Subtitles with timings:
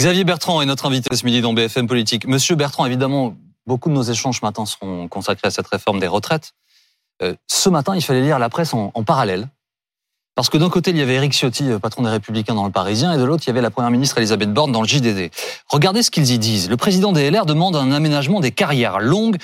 [0.00, 2.26] Xavier Bertrand est notre invité ce midi dans BFM Politique.
[2.26, 3.34] Monsieur Bertrand, évidemment,
[3.66, 6.54] beaucoup de nos échanges maintenant seront consacrés à cette réforme des retraites.
[7.22, 9.46] Euh, ce matin, il fallait lire la presse en, parallèle.
[10.34, 12.72] Parce que d'un côté, il y avait Éric Ciotti, euh, patron des Républicains dans le
[12.72, 15.30] Parisien, et de l'autre, il y avait la Première ministre Elisabeth Borne dans le JDD.
[15.68, 16.70] Regardez ce qu'ils y disent.
[16.70, 19.36] Le président des LR demande un aménagement des carrières longues.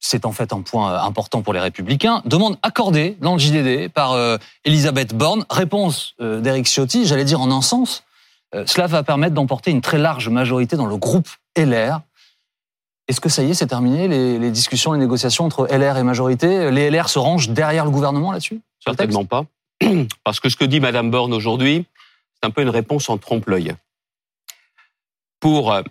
[0.00, 2.22] C'est en fait un point euh, important pour les Républicains.
[2.24, 4.16] Demande accordée dans le JDD par
[4.64, 5.44] Elisabeth Borne.
[5.50, 8.04] Réponse d'Éric Ciotti, j'allais dire en un sens.
[8.66, 12.00] Cela va permettre d'emporter une très large majorité dans le groupe LR.
[13.08, 16.70] Est-ce que ça y est, c'est terminé, les, discussions, les négociations entre LR et majorité?
[16.70, 18.60] Les LR se rangent derrière le gouvernement là-dessus?
[18.78, 19.44] Certainement pas.
[20.24, 21.86] Parce que ce que dit Mme Borne aujourd'hui,
[22.34, 23.74] c'est un peu une réponse en trompe-l'œil.
[25.40, 25.82] Pour euh,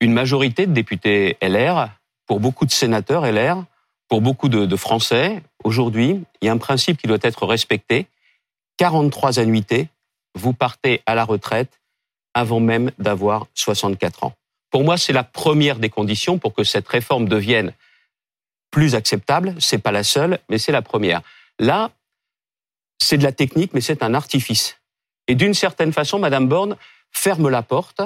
[0.00, 1.88] une majorité de députés LR,
[2.26, 3.64] pour beaucoup de sénateurs LR,
[4.08, 8.06] pour beaucoup de, de Français, aujourd'hui, il y a un principe qui doit être respecté.
[8.76, 9.88] 43 annuités,
[10.34, 11.80] vous partez à la retraite
[12.34, 14.34] avant même d'avoir 64 ans.
[14.70, 17.72] Pour moi, c'est la première des conditions pour que cette réforme devienne
[18.70, 19.54] plus acceptable.
[19.60, 21.22] C'est pas la seule, mais c'est la première.
[21.60, 21.92] Là,
[23.00, 24.78] c'est de la technique, mais c'est un artifice.
[25.28, 26.76] Et d'une certaine façon, Madame Borne
[27.12, 28.02] ferme la porte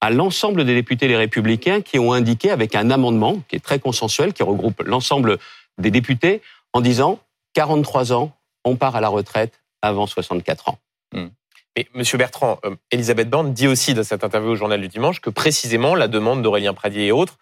[0.00, 3.78] à l'ensemble des députés les républicains qui ont indiqué avec un amendement qui est très
[3.78, 5.38] consensuel, qui regroupe l'ensemble
[5.78, 7.20] des députés, en disant
[7.54, 8.32] 43 ans,
[8.64, 10.78] on part à la retraite avant 64 ans.
[11.12, 11.28] Hmm.
[11.76, 15.20] Mais Monsieur Bertrand, euh, Elisabeth Borne dit aussi dans cette interview au Journal du Dimanche
[15.20, 17.38] que précisément la demande d'Aurélien Pradier et autres,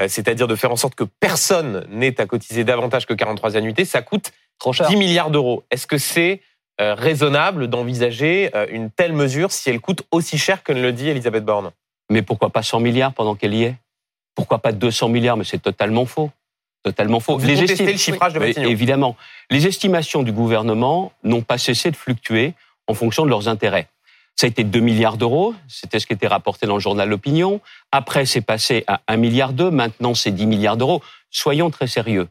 [0.00, 3.84] euh, c'est-à-dire de faire en sorte que personne n'ait à cotiser davantage que 43 annuités,
[3.84, 4.32] ça coûte
[4.64, 5.64] 10 milliards d'euros.
[5.70, 6.42] Est-ce que c'est
[6.80, 11.08] euh, raisonnable d'envisager une telle mesure si elle coûte aussi cher que ne le dit
[11.08, 11.70] Elisabeth Borne?
[12.10, 13.76] Mais pourquoi pas 100 milliards pendant qu'elle y est?
[14.34, 15.36] Pourquoi pas 200 milliards?
[15.36, 16.30] Mais c'est totalement faux.
[16.82, 17.36] Totalement faux.
[17.36, 19.16] Vous les le chiffrage de Évidemment.
[19.50, 22.54] Les estimations du gouvernement n'ont pas cessé de fluctuer
[22.90, 23.88] en fonction de leurs intérêts.
[24.36, 27.60] Ça a été 2 milliards d'euros, c'était ce qui était rapporté dans le journal L'Opinion.
[27.92, 31.02] Après, c'est passé à 1 milliard d'euros, maintenant c'est 10 milliards d'euros.
[31.30, 32.28] Soyons très sérieux.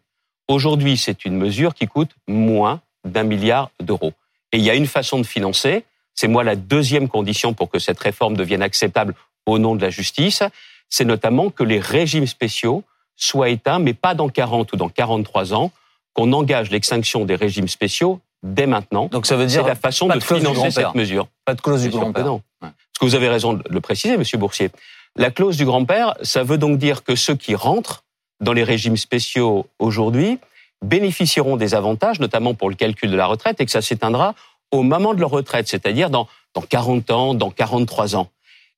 [0.47, 4.13] Aujourd'hui, c'est une mesure qui coûte moins d'un milliard d'euros.
[4.51, 7.79] Et il y a une façon de financer, c'est moi la deuxième condition pour que
[7.79, 9.13] cette réforme devienne acceptable
[9.45, 10.43] au nom de la justice,
[10.89, 12.83] c'est notamment que les régimes spéciaux
[13.15, 15.71] soient éteints, mais pas dans 40 ou dans 43 ans,
[16.13, 19.07] qu'on engage l'extinction des régimes spéciaux dès maintenant.
[19.07, 21.27] Donc ça veut dire la façon de, financer cette mesure.
[21.45, 22.39] Pas de clause du grand-père.
[22.59, 24.69] Parce que vous avez raison de le préciser, Monsieur Boursier.
[25.15, 28.03] La clause du grand-père, ça veut donc dire que ceux qui rentrent
[28.39, 30.39] dans les régimes spéciaux aujourd'hui
[30.83, 34.33] bénéficieront des avantages, notamment pour le calcul de la retraite, et que ça s'éteindra
[34.71, 38.29] au moment de leur retraite, c'est-à-dire dans, dans 40 ans, dans 43 ans.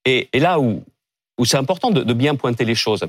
[0.05, 0.83] Et, et là où,
[1.37, 3.05] où c'est important de, de, bien pointer les choses,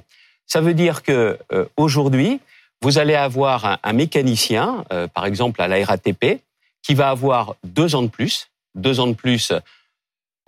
[0.46, 2.40] ça veut dire que euh, aujourd'hui,
[2.82, 6.42] vous allez avoir un, mécanicien, euh, par exemple à la RATP,
[6.82, 9.52] qui va avoir deux ans de plus, deux ans de plus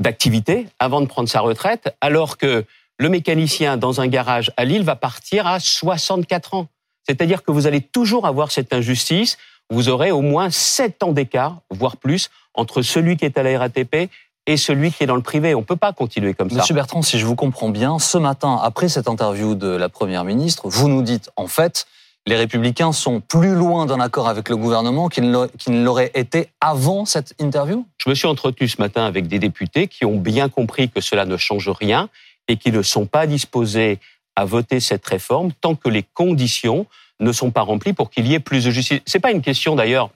[0.01, 2.65] d'activité avant de prendre sa retraite, alors que
[2.99, 6.67] le mécanicien dans un garage à Lille va partir à 64 ans.
[7.07, 9.37] C'est-à-dire que vous allez toujours avoir cette injustice.
[9.71, 13.59] Vous aurez au moins sept ans d'écart, voire plus, entre celui qui est à la
[13.59, 14.11] RATP
[14.47, 15.55] et celui qui est dans le privé.
[15.55, 16.57] On ne peut pas continuer comme ça.
[16.57, 20.25] Monsieur Bertrand, si je vous comprends bien, ce matin, après cette interview de la Première
[20.25, 21.87] ministre, vous nous dites en fait,
[22.27, 27.05] les républicains sont plus loin d'un accord avec le gouvernement qu'ils ne l'auraient été avant
[27.05, 27.87] cette interview?
[27.99, 31.27] Je me suis entretenu ce matin avec des députés qui ont bien compris que cela
[31.27, 32.09] ne change rien
[32.49, 33.99] et qui ne sont pas disposés
[34.37, 36.87] à voter cette réforme tant que les conditions
[37.21, 39.01] ne sont pas remplies pour qu'il y ait plus de justice.
[39.07, 40.11] C'est pas une question d'ailleurs,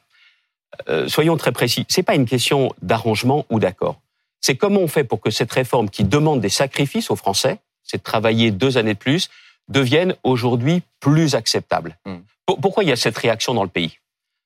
[0.89, 4.01] euh, soyons très précis, c'est pas une question d'arrangement ou d'accord.
[4.41, 7.99] C'est comment on fait pour que cette réforme qui demande des sacrifices aux Français, c'est
[7.99, 9.31] de travailler deux années de plus,
[9.69, 11.97] deviennent aujourd'hui plus acceptables.
[12.05, 12.19] Hmm.
[12.47, 13.99] Pourquoi il y a cette réaction dans le pays?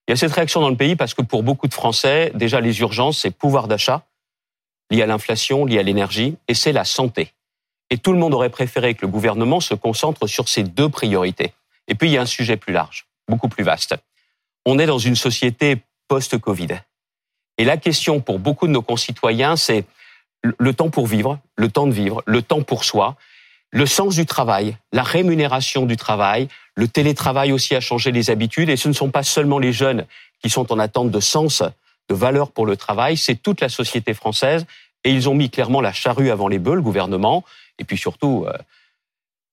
[0.09, 2.61] Il y a cette réaction dans le pays parce que pour beaucoup de Français, déjà
[2.61, 4.05] les urgences, c'est pouvoir d'achat
[4.93, 7.33] lié à l'inflation, lié à l'énergie, et c'est la santé.
[7.91, 11.55] Et tout le monde aurait préféré que le gouvernement se concentre sur ces deux priorités.
[11.89, 13.95] Et puis il y a un sujet plus large, beaucoup plus vaste.
[14.67, 16.81] On est dans une société post-Covid.
[17.59, 19.85] Et la question pour beaucoup de nos concitoyens, c'est
[20.43, 23.17] le temps pour vivre, le temps de vivre, le temps pour soi,
[23.73, 28.69] le sens du travail, la rémunération du travail, le télétravail aussi a changé les habitudes
[28.69, 30.07] et ce ne sont pas seulement les jeunes
[30.43, 31.63] qui sont en attente de sens,
[32.09, 34.67] de valeur pour le travail, c'est toute la société française
[35.05, 37.45] et ils ont mis clairement la charrue avant les bœufs, le gouvernement,
[37.79, 38.53] et puis surtout, euh,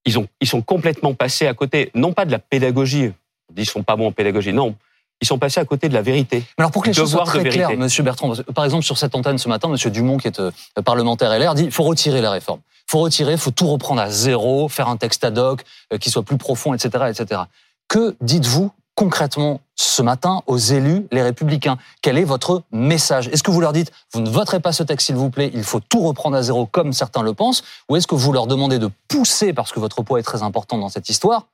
[0.05, 3.11] ils, ont, ils sont complètement passés à côté, non pas de la pédagogie,
[3.55, 4.75] ils sont pas bons en pédagogie, non,
[5.21, 6.43] ils sont passés à côté de la vérité.
[6.57, 9.15] Mais alors pour que les choses soient très claires, Monsieur Bertrand, par exemple sur cette
[9.15, 10.51] antenne ce matin, Monsieur Dumont, qui est euh,
[10.83, 12.59] parlementaire LR, dit il faut retirer la réforme,
[12.89, 15.63] faut retirer, faut tout reprendre à zéro, faire un texte ad hoc
[15.93, 17.41] euh, qui soit plus profond, etc., etc.
[17.87, 21.77] Que dites-vous concrètement ce matin aux élus, les républicains?
[22.01, 23.27] Quel est votre message?
[23.27, 25.63] Est-ce que vous leur dites, vous ne voterez pas ce texte s'il vous plaît, il
[25.63, 27.63] faut tout reprendre à zéro comme certains le pensent?
[27.89, 30.79] Ou est-ce que vous leur demandez de pousser, parce que votre poids est très important
[30.79, 31.45] dans cette histoire,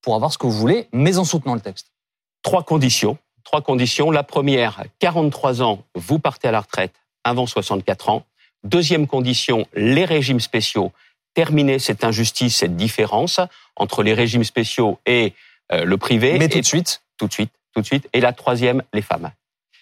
[0.00, 1.90] pour avoir ce que vous voulez, mais en soutenant le texte?
[2.44, 3.18] Trois conditions.
[3.42, 4.12] Trois conditions.
[4.12, 6.94] La première, 43 ans, vous partez à la retraite
[7.24, 8.22] avant 64 ans.
[8.64, 10.92] Deuxième condition, les régimes spéciaux.
[11.34, 13.40] Terminer cette injustice, cette différence
[13.76, 15.34] entre les régimes spéciaux et
[15.72, 16.38] euh, le privé.
[16.38, 18.08] Mais tout de suite Tout de suite, tout de suite.
[18.12, 19.30] Et la troisième, les femmes.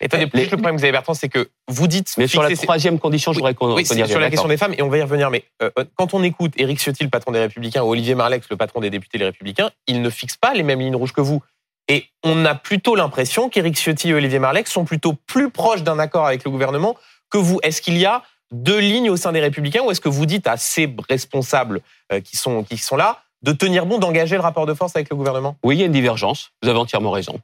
[0.00, 2.14] Et attendez, le problème que vous avez, Bertrand, c'est que vous dites.
[2.18, 4.82] Mais sur la troisième condition, je voudrais qu'on oui, sur la question des femmes, et
[4.82, 5.30] on va y revenir.
[5.30, 8.56] Mais euh, quand on écoute Éric Ciotti, le patron des Républicains, ou Olivier Marlex, le
[8.56, 11.42] patron des députés Les Républicains, ils ne fixent pas les mêmes lignes rouges que vous.
[11.88, 15.98] Et on a plutôt l'impression qu'Éric Ciotti et Olivier Marlex sont plutôt plus proches d'un
[15.98, 16.96] accord avec le gouvernement
[17.30, 17.58] que vous.
[17.62, 18.22] Est-ce qu'il y a
[18.52, 21.80] deux lignes au sein des Républicains, ou est-ce que vous dites à ces responsables
[22.12, 25.10] euh, qui sont qui sont là de tenir bon, d'engager le rapport de force avec
[25.10, 25.56] le gouvernement?
[25.62, 26.52] Oui, il y a une divergence.
[26.62, 27.40] Vous avez entièrement raison.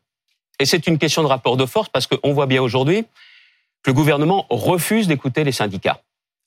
[0.59, 3.05] Et c'est une question de rapport de force parce qu'on voit bien aujourd'hui
[3.83, 6.01] que le gouvernement refuse d'écouter les syndicats.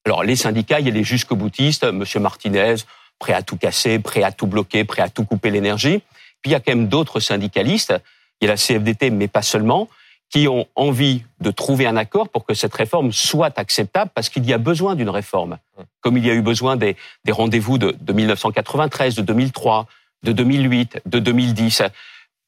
[0.05, 2.03] Alors, les syndicats, il y a les jusqu'au boutistes, M.
[2.21, 2.75] Martinez,
[3.19, 6.01] prêt à tout casser, prêt à tout bloquer, prêt à tout couper l'énergie.
[6.41, 7.93] Puis il y a quand même d'autres syndicalistes,
[8.39, 9.89] il y a la CFDT, mais pas seulement,
[10.35, 14.43] qui ont envie de trouver un accord pour que cette réforme soit acceptable, parce qu'il
[14.43, 15.59] y a besoin d'une réforme,
[16.01, 16.97] comme il y a eu besoin des,
[17.29, 19.87] rendez-vous de, 1993, de 2003,
[20.23, 21.83] de 2008, de 2010.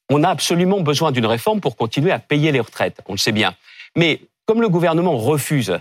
[0.10, 3.32] On a absolument besoin d'une réforme pour continuer à payer les retraites, on le sait
[3.32, 3.56] bien.
[3.96, 5.80] Mais comme le gouvernement refuse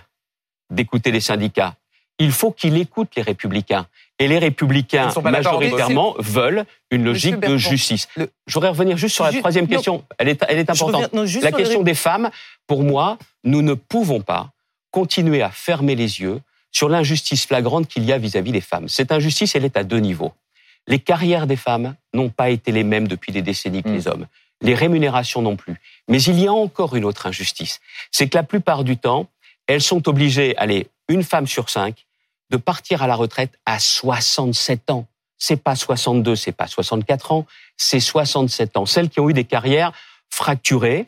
[0.70, 1.74] d'écouter les syndicats,
[2.18, 3.86] il faut qu'il écoute les républicains.
[4.18, 8.08] Et les républicains, majoritairement, veulent une logique de justice.
[8.16, 10.04] Je voudrais revenir juste sur la troisième question.
[10.18, 11.12] Elle est, elle est importante.
[11.42, 12.30] la question des femmes,
[12.66, 14.50] pour moi, nous ne pouvons pas
[14.90, 16.40] continuer à fermer les yeux
[16.72, 18.88] sur l'injustice flagrante qu'il y a vis-à-vis des femmes.
[18.88, 20.32] Cette injustice, elle est à deux niveaux.
[20.86, 24.12] Les carrières des femmes n'ont pas été les mêmes depuis des décennies que les hmm.
[24.12, 24.26] hommes.
[24.62, 25.76] Les rémunérations non plus.
[26.08, 27.80] Mais il y a encore une autre injustice.
[28.10, 29.28] C'est que la plupart du temps,
[29.66, 32.05] elles sont obligées, allez, une femme sur cinq,
[32.50, 35.06] de partir à la retraite à 67 ans.
[35.38, 37.46] C'est pas 62, c'est pas 64 ans,
[37.76, 38.86] c'est 67 ans.
[38.86, 39.92] Celles qui ont eu des carrières
[40.30, 41.06] fracturées,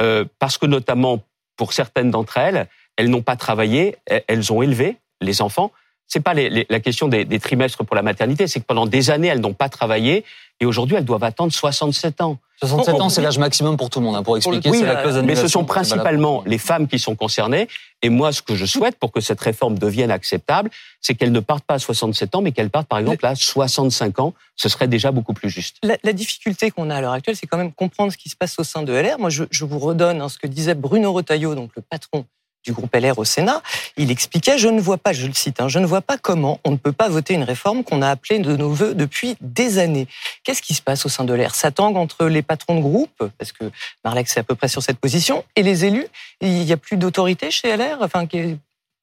[0.00, 1.22] euh, parce que notamment
[1.56, 5.72] pour certaines d'entre elles, elles n'ont pas travaillé, elles ont élevé les enfants,
[6.06, 9.40] c'est pas la question des, trimestres pour la maternité, c'est que pendant des années, elles
[9.40, 10.24] n'ont pas travaillé
[10.60, 12.38] et aujourd'hui, elles doivent attendre 67 ans.
[12.60, 14.70] 67 ans, c'est l'âge maximum pour tout le monde, hein, pour expliquer.
[14.70, 17.68] Oui, la clause mais ce sont principalement les femmes qui sont concernées.
[18.02, 20.70] Et moi, ce que je souhaite pour que cette réforme devienne acceptable,
[21.00, 24.18] c'est qu'elles ne partent pas à 67 ans, mais qu'elles partent, par exemple, à 65
[24.20, 24.34] ans.
[24.56, 25.76] Ce serait déjà beaucoup plus juste.
[25.82, 28.58] La, difficulté qu'on a à l'heure actuelle, c'est quand même comprendre ce qui se passe
[28.58, 29.18] au sein de LR.
[29.18, 32.24] Moi, je, vous redonne hein, ce que disait Bruno Retailleau, donc le patron
[32.66, 33.62] du groupe LR au Sénat,
[33.96, 36.60] il expliquait, je ne vois pas, je le cite, hein, je ne vois pas comment
[36.64, 39.78] on ne peut pas voter une réforme qu'on a appelée de nos voeux depuis des
[39.78, 40.08] années.
[40.44, 43.30] Qu'est-ce qui se passe au sein de LR Ça tangue entre les patrons de groupe,
[43.38, 43.70] parce que
[44.04, 46.06] Marlex est à peu près sur cette position, et les élus.
[46.40, 48.26] Il n'y a plus d'autorité chez LR, enfin,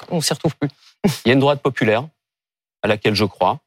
[0.09, 0.69] on s'y retrouve plus.
[1.25, 2.05] Il y a une droite populaire
[2.81, 3.59] à laquelle je crois,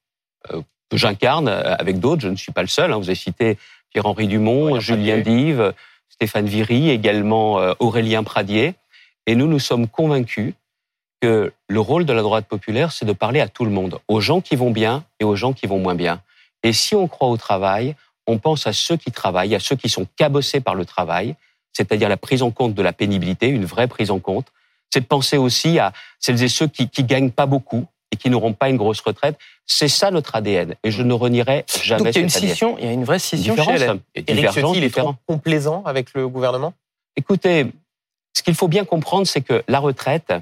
[0.53, 0.61] euh,
[0.91, 2.93] que j'incarne avec d'autres, je ne suis pas le seul.
[2.93, 2.99] Hein.
[2.99, 3.59] Vous avez cité
[3.91, 5.73] Pierre-Henri Dumont, Julien Dive,
[6.09, 8.75] Stéphane Viry, également euh, Aurélien Pradier.
[9.27, 10.55] Et nous, nous sommes convaincus
[11.21, 14.21] que le rôle de la droite populaire, c'est de parler à tout le monde, aux
[14.21, 16.21] gens qui vont bien et aux gens qui vont moins bien.
[16.63, 17.97] Et si on croit au travail,
[18.27, 21.37] on pense à ceux qui travaillent, à ceux qui sont cabossés par le travail,
[21.73, 24.47] c'est-à-dire la prise en compte de la pénibilité, une vraie prise en compte.
[24.91, 28.31] C'est de penser aussi à celles et ceux qui, qui gagnent pas beaucoup et qui
[28.31, 29.37] n'auront pas une grosse retraite.
[29.67, 30.75] C'est ça notre ADN.
[30.85, 33.05] Et je ne renierai jamais Donc il y a une scission, il y a une
[33.05, 34.01] vraie scission chez LN.
[34.15, 36.73] Éric Ciotti, il est trop complaisant avec le gouvernement?
[37.17, 37.67] Écoutez,
[38.37, 40.33] ce qu'il faut bien comprendre, c'est que la retraite,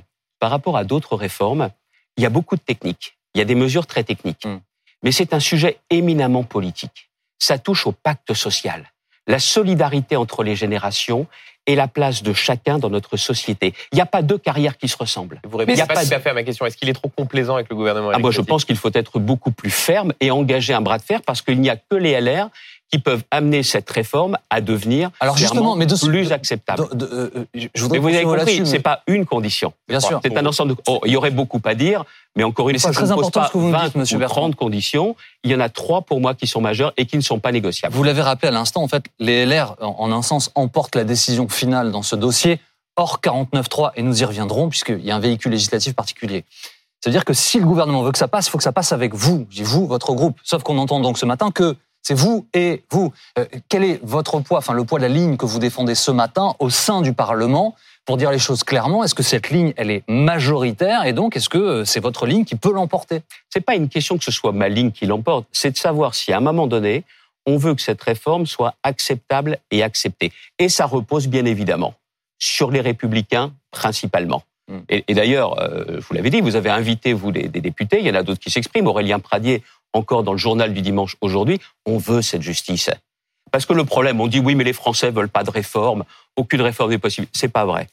[0.40, 1.70] par rapport à d'autres réformes,
[2.16, 3.16] il y a beaucoup de techniques.
[3.34, 4.44] Il y a des mesures très techniques.
[4.44, 4.58] Mm.
[5.04, 7.10] Mais c'est un sujet éminemment politique.
[7.38, 8.90] Ça touche au pacte social,
[9.28, 11.28] la solidarité entre les générations
[11.66, 13.74] et la place de chacun dans notre société.
[13.92, 15.40] Il n'y a pas deux carrières qui se ressemblent.
[15.44, 16.66] Vous répondez pas, tout à fait à ma question.
[16.66, 19.18] Est-ce qu'il est trop complaisant avec le gouvernement ah, Moi, je pense qu'il faut être
[19.18, 22.20] beaucoup plus ferme et engager un bras de fer parce qu'il n'y a que les
[22.20, 22.50] LR
[22.90, 26.86] qui peuvent amener cette réforme à devenir Alors justement, mais plus acceptable.
[27.00, 29.72] Euh, je voudrais mais vous avez compris, c'est pas une condition.
[29.88, 30.20] Bien sûr.
[30.22, 30.76] C'est un ensemble de.
[30.86, 32.04] Oh, il y aurait beaucoup à dire,
[32.36, 34.54] mais encore une fois, je ne pose pas que vous 20 dites, monsieur ou 30
[34.54, 35.16] conditions.
[35.42, 37.52] Il y en a trois pour moi qui sont majeures et qui ne sont pas
[37.52, 37.94] négociables.
[37.94, 41.48] Vous l'avez rappelé à l'instant, en fait, les LR, en un sens, emportent la décision
[41.48, 42.60] finale dans ce dossier
[42.96, 46.44] hors 49.3 et nous y reviendrons puisqu'il y a un véhicule législatif particulier.
[47.00, 49.14] C'est-à-dire que si le gouvernement veut que ça passe, il faut que ça passe avec
[49.14, 50.38] vous, vous, votre groupe.
[50.42, 53.12] Sauf qu'on entend donc ce matin que c'est vous et vous.
[53.38, 56.10] Euh, quel est votre poids, enfin le poids de la ligne que vous défendez ce
[56.10, 59.02] matin au sein du Parlement pour dire les choses clairement?
[59.02, 61.06] Est-ce que cette ligne, elle est majoritaire?
[61.06, 63.22] Et donc est-ce que euh, c'est votre ligne qui peut l'emporter?
[63.50, 66.32] C'est pas une question que ce soit ma ligne qui l'emporte, c'est de savoir si
[66.32, 67.04] à un moment donné,
[67.46, 70.32] on veut que cette réforme soit acceptable et acceptée.
[70.58, 71.94] Et ça repose bien évidemment
[72.38, 74.42] sur les républicains principalement.
[74.68, 74.78] Mm.
[74.88, 77.98] Et, et d'ailleurs, euh, je vous l'avez dit, vous avez invité, vous, des, des députés,
[78.00, 78.86] il y en a d'autres qui s'expriment.
[78.86, 82.90] Aurélien Pradier, encore dans le journal du dimanche aujourd'hui, on veut cette justice.
[83.52, 86.04] Parce que le problème, on dit oui, mais les Français veulent pas de réforme,
[86.36, 87.26] aucune réforme n'est possible.
[87.32, 87.86] C'est pas vrai.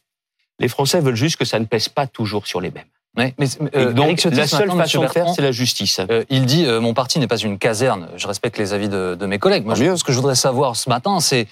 [0.59, 2.85] Les Français veulent juste que ça ne pèse pas toujours sur les mêmes.
[3.17, 5.99] Ouais, mais, euh, donc, la seule façon de faire, c'est la justice.
[6.09, 8.07] euh, il dit euh, mon parti n'est pas une caserne.
[8.15, 9.65] Je respecte les avis de, de mes collègues.
[9.65, 11.45] Moi, je- ce que je voudrais savoir ce matin, c'est euh,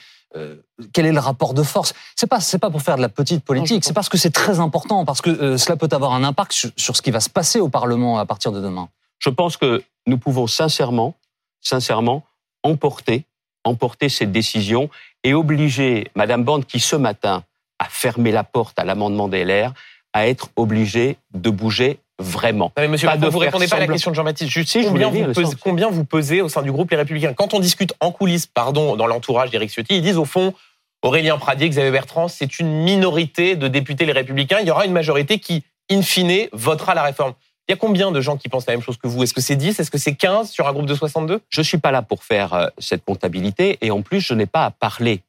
[0.94, 1.94] quel est le rapport de force?
[2.16, 3.84] C'est pas c'est pas pour faire de la petite politique.
[3.84, 6.70] C'est parce que c'est très important parce que euh, cela peut avoir un impact sur,
[6.78, 8.90] sur ce qui va se passer au Parlement à partir de demain.
[9.20, 11.16] Je pense que nous pouvons sincèrement,
[11.62, 12.24] sincèrement,
[12.64, 13.26] emporter,
[13.64, 14.90] emporter cette décision
[15.24, 17.44] et obliger Madame Borne, qui ce matin
[17.80, 19.74] a fermé la porte à l'amendement des LR,
[20.14, 22.72] à être obligée de bouger vraiment.
[22.78, 24.52] Non, mais monsieur Pas de vous répondez pas à la question de Jean-Baptiste.
[24.52, 27.54] Je vous combien, vous pesez, combien vous pesez au sein du groupe Les Républicains Quand
[27.54, 30.54] on discute en coulisses, pardon, dans l'entourage d'Éric Ciotti, ils disent au fond,
[31.02, 34.60] Aurélien Pradier, Xavier Bertrand, c'est une minorité de députés Les Républicains.
[34.62, 37.34] Il y aura une majorité qui, in fine, votera la réforme.
[37.68, 39.22] Il y a combien de gens qui pensent la même chose que vous?
[39.22, 41.78] Est-ce que c'est 10 Est-ce que c'est 15 sur un groupe de 62 Je suis
[41.78, 45.22] pas là pour faire euh, cette comptabilité et en plus, je n'ai pas à parler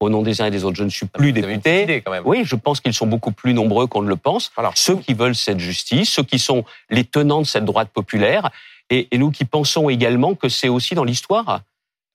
[0.00, 0.76] au nom des uns et des autres.
[0.76, 1.82] Je ne suis plus Vous député.
[1.82, 2.22] idée, quand même.
[2.26, 4.50] Oui, je pense qu'ils sont beaucoup plus nombreux qu'on ne le pense.
[4.54, 4.70] Voilà.
[4.74, 8.50] Ceux qui veulent cette justice, ceux qui sont les tenants de cette droite populaire,
[8.90, 11.62] et, et nous qui pensons également que c'est aussi dans l'histoire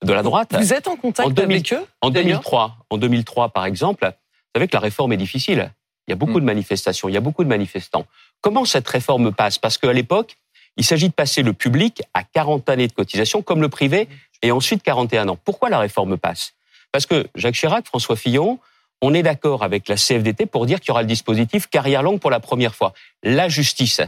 [0.04, 0.54] de la droite.
[0.58, 4.06] Vous êtes en contact En 2000 avec eux En d'ailleurs 2003, en 2003 par exemple,
[4.06, 5.72] vous savez que la réforme est difficile.
[6.08, 6.42] Il y a beaucoup Mm.
[6.42, 8.06] de manifestations, il y a beaucoup de manifestants.
[8.42, 9.58] Comment cette réforme passe?
[9.60, 10.36] Parce qu'à l'époque,
[10.76, 14.10] il s'agit de passer le public à 40 années de cotisation, comme le privé,
[14.42, 15.38] et ensuite 41 ans.
[15.46, 16.54] Pourquoi la réforme passe?
[16.94, 18.60] Parce que Jacques Chirac, François Fillon,
[19.02, 22.20] on est d'accord avec la CFDT pour dire qu'il y aura le dispositif carrière longue
[22.20, 22.94] pour la première fois.
[23.24, 24.00] La justice.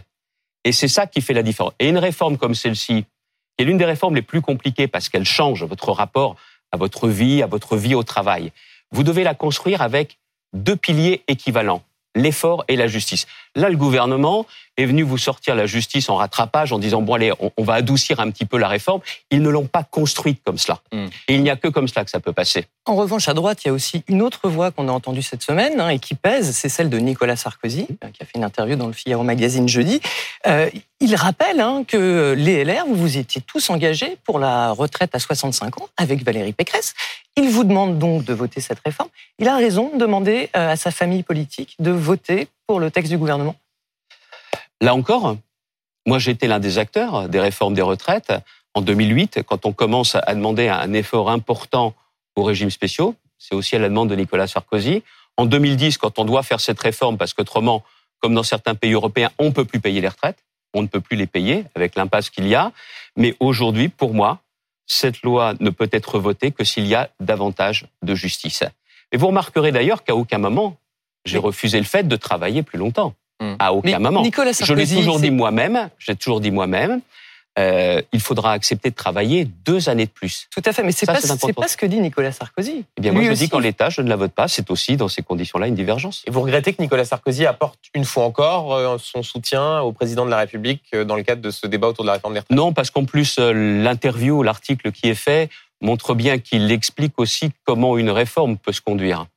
[0.64, 1.74] Et c'est ça qui fait la différence.
[1.80, 5.26] Et une réforme comme celle-ci, qui est l'une des réformes les plus compliquées parce qu'elle
[5.26, 6.36] change votre rapport
[6.72, 8.52] à votre vie, à votre vie au travail,
[8.92, 10.20] vous devez la construire avec
[10.54, 13.26] deux piliers équivalents, l'effort et la justice.
[13.56, 14.46] Là, le gouvernement
[14.78, 17.76] est venu vous sortir la justice en rattrapage en disant, bon allez, on, on va
[17.76, 19.02] adoucir un petit peu la réforme.
[19.32, 20.80] Ils ne l'ont pas construite comme cela.
[20.92, 21.06] Mm.
[21.28, 22.66] Et il n'y a que comme cela que ça peut passer.
[22.86, 25.42] En revanche, à droite, il y a aussi une autre voix qu'on a entendue cette
[25.42, 28.44] semaine hein, et qui pèse, c'est celle de Nicolas Sarkozy, euh, qui a fait une
[28.44, 30.02] interview dans le Figaro Magazine jeudi.
[30.46, 35.16] Euh, il rappelle hein, que les LR, vous vous étiez tous engagés pour la retraite
[35.16, 36.94] à 65 ans avec Valérie Pécresse.
[37.36, 39.10] Il vous demande donc de voter cette réforme.
[39.40, 43.12] Il a raison de demander euh, à sa famille politique de voter pour le texte
[43.12, 43.56] du gouvernement.
[44.82, 45.38] Là encore,
[46.06, 48.34] moi j'ai été l'un des acteurs des réformes des retraites
[48.76, 51.96] en 2008, quand on commence à demander un effort important
[52.36, 53.16] aux régimes spéciaux.
[53.40, 55.02] C'est aussi à la demande de Nicolas Sarkozy.
[55.38, 57.84] En 2010, quand on doit faire cette réforme, parce qu'autrement,
[58.20, 61.00] comme dans certains pays européens, on ne peut plus payer les retraites, on ne peut
[61.00, 62.74] plus les payer avec l'impasse qu'il y a.
[63.16, 64.40] Mais aujourd'hui, pour moi,
[64.88, 68.64] cette loi ne peut être votée que s'il y a davantage de justice.
[69.12, 70.76] Et vous remarquerez d'ailleurs qu'à aucun moment,
[71.24, 73.14] j'ai refusé le fait de travailler plus longtemps.
[73.42, 73.56] Hmm.
[73.60, 74.22] À aucun Mais moment.
[74.22, 77.02] Nicolas Je l'ai Sarkozy, toujours c'est- dit moi-même, j'ai toujours dit moi-même,
[77.58, 80.48] euh, il faudra accepter de travailler deux années de plus.
[80.54, 82.84] Tout à fait, mais c'est pas, pas ce que dit Nicolas Sarkozy.
[82.98, 83.44] Eh bien, moi, je aussi.
[83.44, 84.48] dis qu'en l'état, je ne la vote pas.
[84.50, 86.24] C'est aussi, dans ces conditions-là, une divergence.
[86.28, 90.26] Et vous regrettez que Nicolas Sarkozy apporte une fois encore euh, son soutien au président
[90.26, 92.40] de la République euh, dans le cadre de ce débat autour de la réforme des
[92.40, 92.56] retraites?
[92.58, 95.50] Non, parce qu'en plus, l'interview, l'article qui est fait,
[95.82, 99.28] montre bien qu'il explique aussi comment une réforme peut se conduire.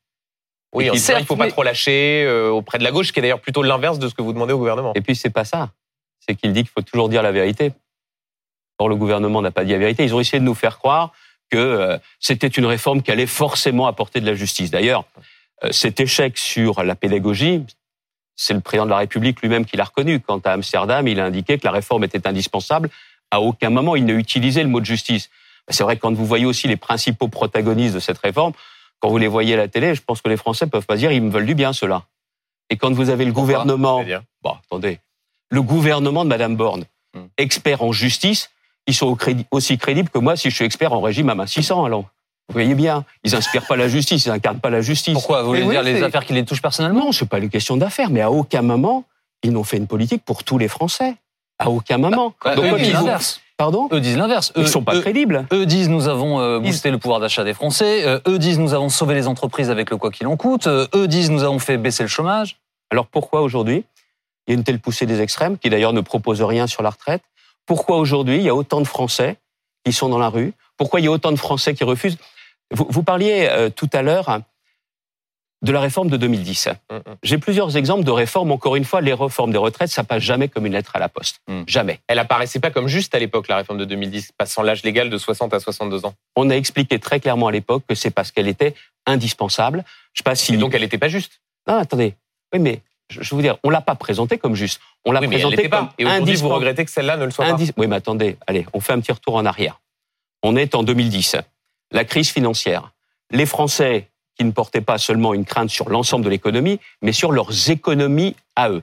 [0.75, 3.13] Oui, en disant, il ne faut pas mais- trop lâcher euh, auprès de la gauche,
[3.13, 4.93] qui est d'ailleurs plutôt l'inverse de ce que vous demandez au gouvernement.
[4.95, 5.71] Et puis, c'est pas ça.
[6.21, 7.73] C'est qu'il dit qu'il faut toujours dire la vérité.
[8.79, 10.05] Or, le gouvernement n'a pas dit la vérité.
[10.05, 11.13] Ils ont essayé de nous faire croire
[11.51, 14.71] que euh, c'était une réforme qui allait forcément apporter de la justice.
[14.71, 15.05] D'ailleurs,
[15.65, 17.65] euh, cet échec sur la pédagogie,
[18.37, 20.21] c'est le président de la République lui-même qui l'a reconnu.
[20.21, 22.91] Quant à Amsterdam, il a indiqué que la réforme était indispensable.
[23.31, 25.31] À aucun moment, il n'a utilisé le mot de justice.
[25.71, 28.53] C'est vrai que quand vous voyez aussi les principaux protagonistes de cette réforme,
[29.01, 31.13] quand vous les voyez à la télé, je pense que les Français peuvent pas dire
[31.13, 32.03] ils me veulent du bien, ceux-là.
[32.71, 34.05] Et quand vous avez le Pourquoi gouvernement
[34.43, 34.99] Bon, attendez.
[35.51, 37.21] Le gouvernement de Madame Borne, Hmm.
[37.39, 38.51] expert en justice,
[38.87, 41.35] ils sont au crédit- aussi crédibles que moi si je suis expert en régime à
[41.35, 42.03] main 600 alors.
[42.03, 45.15] Vous voyez bien, ils inspirent pas la justice, ils incarnent pas la justice.
[45.15, 47.07] Pourquoi Vous voulez oui, dire les affaires qui les touchent personnellement?
[47.07, 49.05] Non, c'est pas une question d'affaires, mais à aucun moment
[49.43, 51.15] ils n'ont fait une politique pour tous les Français.
[51.59, 52.35] À aucun moment.
[52.45, 53.07] Ouais, Donc, quand disent ils vous-.
[53.59, 54.53] Pardon Eux disent l'inverse.
[54.57, 55.45] Ils Eux- sont pas eux- crédibles.
[55.53, 58.07] Eux disent nous avons euh, boosté le pouvoir d'achat des Français.
[58.07, 60.69] Euh, eux disent nous avons sauvé les entreprises avec le quoi qu'il en coûte.
[60.69, 62.57] Euh, eux disent nous avons fait baisser le chômage.
[62.91, 63.85] Alors pourquoi aujourd'hui
[64.47, 66.91] il y a une telle poussée des extrêmes qui d'ailleurs ne proposent rien sur la
[66.91, 67.23] retraite?
[67.67, 69.37] Pourquoi aujourd'hui il y a autant de Français
[69.85, 70.53] qui sont dans la rue?
[70.77, 72.17] Pourquoi il y a autant de Français qui refusent?
[72.73, 74.39] Vous, vous parliez euh, tout à l'heure
[75.63, 76.69] de la réforme de 2010.
[76.69, 77.01] Mm, mm.
[77.23, 78.53] J'ai plusieurs exemples de réformes.
[78.53, 81.09] Encore une fois, les réformes des retraites, ça passe jamais comme une lettre à la
[81.09, 81.41] poste.
[81.49, 81.63] Mm.
[81.67, 82.01] Jamais.
[82.07, 85.19] Elle apparaissait pas comme juste à l'époque, la réforme de 2010, passant l'âge légal de
[85.19, 86.15] 60 à 62 ans.
[86.37, 88.75] On a expliqué très clairement à l'époque que c'est parce qu'elle était
[89.07, 89.85] indispensable.
[90.13, 90.55] Je sais pas si.
[90.55, 91.41] Et donc, elle n'était pas juste.
[91.67, 92.15] Non, attendez.
[92.53, 94.81] Oui, mais je veux dire, on l'a pas présentée comme juste.
[95.05, 95.95] On l'a Oui, présentée comme pas.
[95.99, 97.57] Et aujourd'hui, vous regrettez que celle-là ne le soit pas.
[97.77, 99.81] Oui, mais attendez, allez, on fait un petit retour en arrière.
[100.43, 101.37] On est en 2010,
[101.91, 102.93] la crise financière.
[103.31, 107.33] Les Français qui ne portaient pas seulement une crainte sur l'ensemble de l'économie, mais sur
[107.33, 108.83] leurs économies à eux.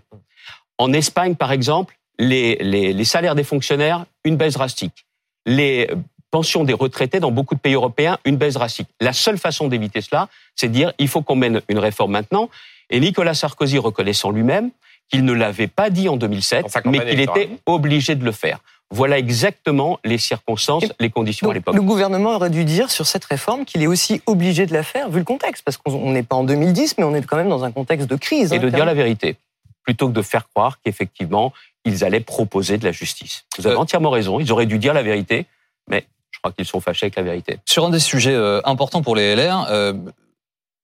[0.77, 5.05] En Espagne, par exemple, les, les, les salaires des fonctionnaires, une baisse drastique.
[5.45, 5.89] Les
[6.31, 8.89] pensions des retraités dans beaucoup de pays européens, une baisse drastique.
[8.99, 12.49] La seule façon d'éviter cela, c'est de dire il faut qu'on mène une réforme maintenant.
[12.89, 14.71] Et Nicolas Sarkozy reconnaissant lui-même
[15.09, 18.25] qu'il ne l'avait pas dit en 2007, Dans sa campagne mais qu'il était obligé de
[18.25, 18.59] le faire.
[18.91, 21.75] Voilà exactement les circonstances, Et les conditions à Donc, l'époque.
[21.75, 25.09] le gouvernement aurait dû dire sur cette réforme qu'il est aussi obligé de la faire,
[25.09, 27.63] vu le contexte, parce qu'on n'est pas en 2010, mais on est quand même dans
[27.63, 28.53] un contexte de crise.
[28.53, 29.37] Et hein, de dire la vérité,
[29.83, 31.51] plutôt que de faire croire qu'effectivement,
[31.83, 33.45] ils allaient proposer de la justice.
[33.57, 35.45] Vous avez Euh, entièrement raison, ils auraient dû dire la vérité,
[35.89, 37.57] mais je crois qu'ils sont fâchés avec la vérité.
[37.65, 39.93] Sur un des sujets euh, importants pour les LR, euh,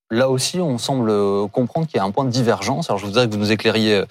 [0.10, 1.12] là aussi, on semble
[1.50, 2.90] comprendre qu'il y a un point de divergence.
[2.90, 4.04] Alors, je voudrais que vous nous éclairiez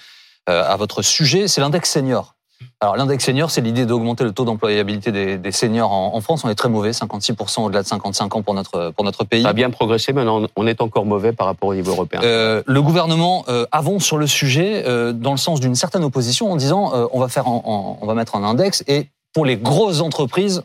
[0.48, 1.48] euh, à votre sujet.
[1.48, 2.34] C'est l'index senior.
[2.82, 6.44] Alors, l'index senior, c'est l'idée d'augmenter le taux d'employabilité des, des seniors en, en France.
[6.44, 9.42] On est très mauvais, 56% au-delà de 55 ans pour notre, pour notre pays.
[9.42, 12.20] Ça a bien progressé, mais on on est encore mauvais par rapport au niveau européen.
[12.22, 16.50] Euh, le gouvernement euh, avance sur le sujet euh, dans le sens d'une certaine opposition
[16.50, 19.56] en disant on va faire en- en- on va mettre un index et pour les
[19.56, 20.62] grosses entreprises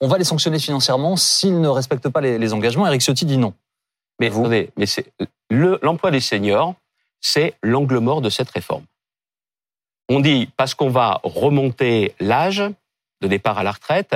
[0.00, 2.86] on va les sanctionner financièrement s'ils ne respectent pas les, les engagements.
[2.86, 3.54] Eric Ciotti dit non.
[4.20, 5.06] Mais vous attendez, mais c'est
[5.50, 6.74] le- l'emploi des seniors,
[7.22, 8.82] c'est l'angle mort de cette réforme.
[10.08, 12.62] On dit parce qu'on va remonter l'âge
[13.20, 14.14] de départ à la retraite,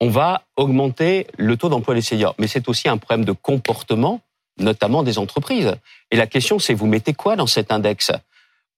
[0.00, 2.34] on va augmenter le taux d'emploi des seniors.
[2.38, 4.20] Mais c'est aussi un problème de comportement,
[4.58, 5.74] notamment des entreprises.
[6.10, 8.12] Et la question, c'est vous mettez quoi dans cet index?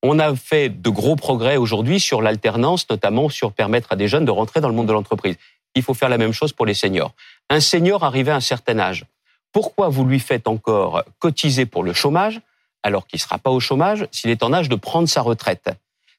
[0.03, 4.25] On a fait de gros progrès aujourd'hui sur l'alternance, notamment sur permettre à des jeunes
[4.25, 5.37] de rentrer dans le monde de l'entreprise.
[5.75, 7.13] Il faut faire la même chose pour les seniors.
[7.51, 9.05] Un senior arrivé à un certain âge,
[9.53, 12.41] pourquoi vous lui faites encore cotiser pour le chômage
[12.83, 15.71] alors qu'il ne sera pas au chômage s'il est en âge de prendre sa retraite?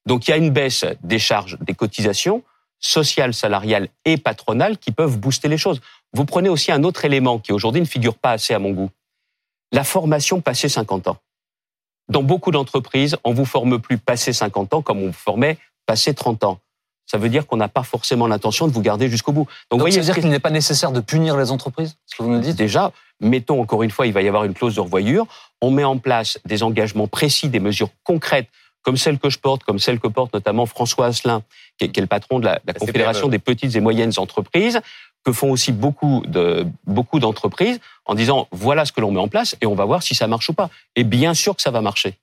[0.06, 2.44] Donc il y a une baisse des charges des cotisations
[2.80, 5.82] sociales, salariales et patronales qui peuvent booster les choses.
[6.14, 8.90] Vous prenez aussi un autre élément qui aujourd'hui ne figure pas assez à mon goût.
[9.72, 11.18] La formation passé 50 ans.
[12.10, 16.14] Dans beaucoup d'entreprises, on vous forme plus passé 50 ans comme on vous formait passé
[16.14, 16.60] 30 ans.
[17.06, 19.48] Ça veut dire qu'on n'a pas forcément l'intention de vous garder jusqu'au bout.
[19.70, 22.24] Donc, voyez, ça veut dire qu'il n'est pas nécessaire de punir les entreprises Ce que
[22.24, 22.56] vous nous dites?
[22.56, 25.26] Déjà, mettons encore une fois, il va y avoir une clause de revoyure.
[25.62, 28.48] On met en place des engagements précis, des mesures concrètes,
[28.84, 31.44] comme celles que je porte, comme celles que porte notamment François Asselin,
[31.78, 33.80] qui est, qui est le patron de la, de la La Confédération des petites et
[33.80, 34.82] moyennes entreprises,
[35.24, 39.28] que font aussi beaucoup de beaucoup d'entreprises, en disant voilà ce que l'on met en
[39.28, 40.70] place et on va voir si ça marche ou pas.
[40.96, 42.16] Et bien sûr que ça va marcher.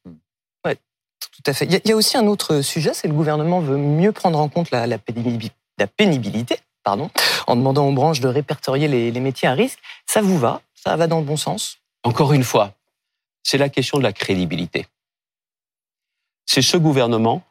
[1.21, 1.65] Tout à fait.
[1.67, 4.13] Il y a- il y, a aussi un autre sujet, c'est le gouvernement veut mieux
[4.13, 7.11] prendre en compte la, la pénibi- la pénibilité, pardon,
[7.47, 9.79] en demandant aux branches de répertorier les, les métiers à risque.
[10.07, 10.63] Ça vous va?
[10.75, 11.79] Ça va dans le bon sens?
[12.05, 12.73] Encore une fois,
[13.43, 14.87] c'est la question de la crédibilité.
[16.49, 17.43] C'est ce gouvernement,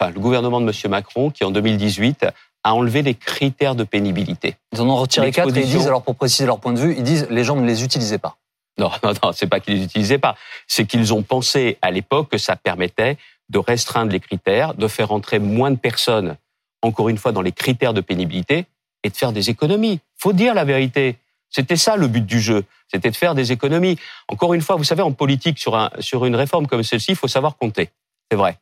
[0.00, 0.90] enfin le gouvernement de M.
[0.90, 2.26] Macron, qui en 2018
[2.64, 4.56] a enlevé les critères de pénibilité.
[4.72, 6.94] Ils en ont retiré quatre et ils disent, alors pour préciser leur point de vue,
[6.96, 8.38] ils disent les gens ne les utilisaient pas.
[8.78, 10.34] Non, non, non, c'est pas qu'ils les utilisaient pas.
[10.66, 13.18] C'est qu'ils ont pensé à l'époque que ça permettait
[13.50, 16.36] de restreindre les critères, de faire entrer moins de personnes,
[16.80, 18.64] encore une fois, dans les critères de pénibilité
[19.04, 20.00] et de faire des économies.
[20.16, 21.18] Faut dire la vérité.
[21.50, 22.64] C'était ça le but du jeu.
[22.90, 23.98] C'était de faire des économies.
[24.28, 27.16] Encore une fois, vous savez, en politique, sur, un, sur une réforme comme celle-ci, il
[27.16, 27.90] faut savoir compter.
[28.30, 28.58] C'est vrai.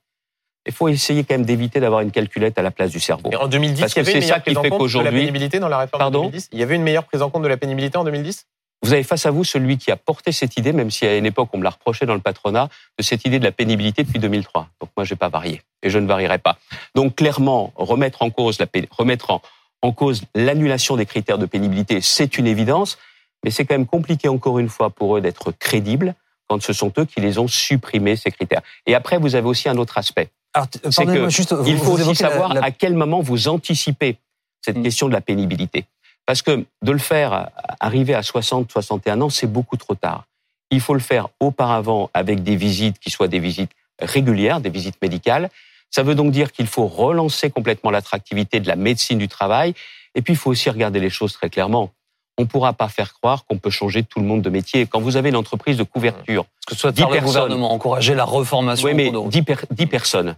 [0.66, 3.30] Il faut essayer quand même d'éviter d'avoir une calculette à la place du cerveau.
[3.32, 5.78] Et en 2010, Parce que c'est ça qui fait de la qu'aujourd'hui- pénibilité dans la
[5.78, 7.96] réforme Pardon de 2010 Il y avait une meilleure prise en compte de la pénibilité
[7.98, 8.46] en 2010
[8.82, 11.24] Vous avez face à vous celui qui a porté cette idée, même si à une
[11.26, 14.18] époque on me l'a reproché dans le patronat, de cette idée de la pénibilité depuis
[14.18, 14.68] 2003.
[14.80, 16.58] Donc moi, je n'ai pas varié et je ne varierai pas.
[16.96, 19.42] Donc clairement, remettre en cause la remettre en,
[19.82, 22.98] en cause l'annulation des critères de pénibilité, c'est une évidence,
[23.44, 26.14] mais c'est quand même compliqué encore une fois pour eux d'être crédibles
[26.48, 28.62] quand ce sont eux qui les ont supprimés ces critères.
[28.86, 30.28] Et après, vous avez aussi un autre aspect.
[30.54, 33.48] Alors, C'est que juste, vous- Il faut aussi la- savoir la- à quel moment vous
[33.48, 34.16] anticipez
[34.64, 34.82] cette Mm.
[34.82, 35.84] question de la pénibilité.
[36.24, 40.24] Parce que de le faire arriver à 60, 61 ans, c'est beaucoup trop tard.
[40.70, 45.00] Il faut le faire auparavant avec des visites qui soient des visites régulières, des visites
[45.02, 45.50] médicales.
[45.90, 49.74] Ça veut donc dire qu'il faut relancer complètement l'attractivité de la médecine du travail.
[50.16, 51.92] Et puis, il faut aussi regarder les choses très clairement.
[52.38, 54.86] On ne pourra pas faire croire qu'on peut changer tout le monde de métier.
[54.86, 57.32] Quand vous avez une entreprise de couverture, ce que souhaite 10 faire le personnes.
[57.42, 58.86] gouvernement, encourager la reformation.
[58.86, 60.36] oui, mais pour nos- 10, per- 10 personnes.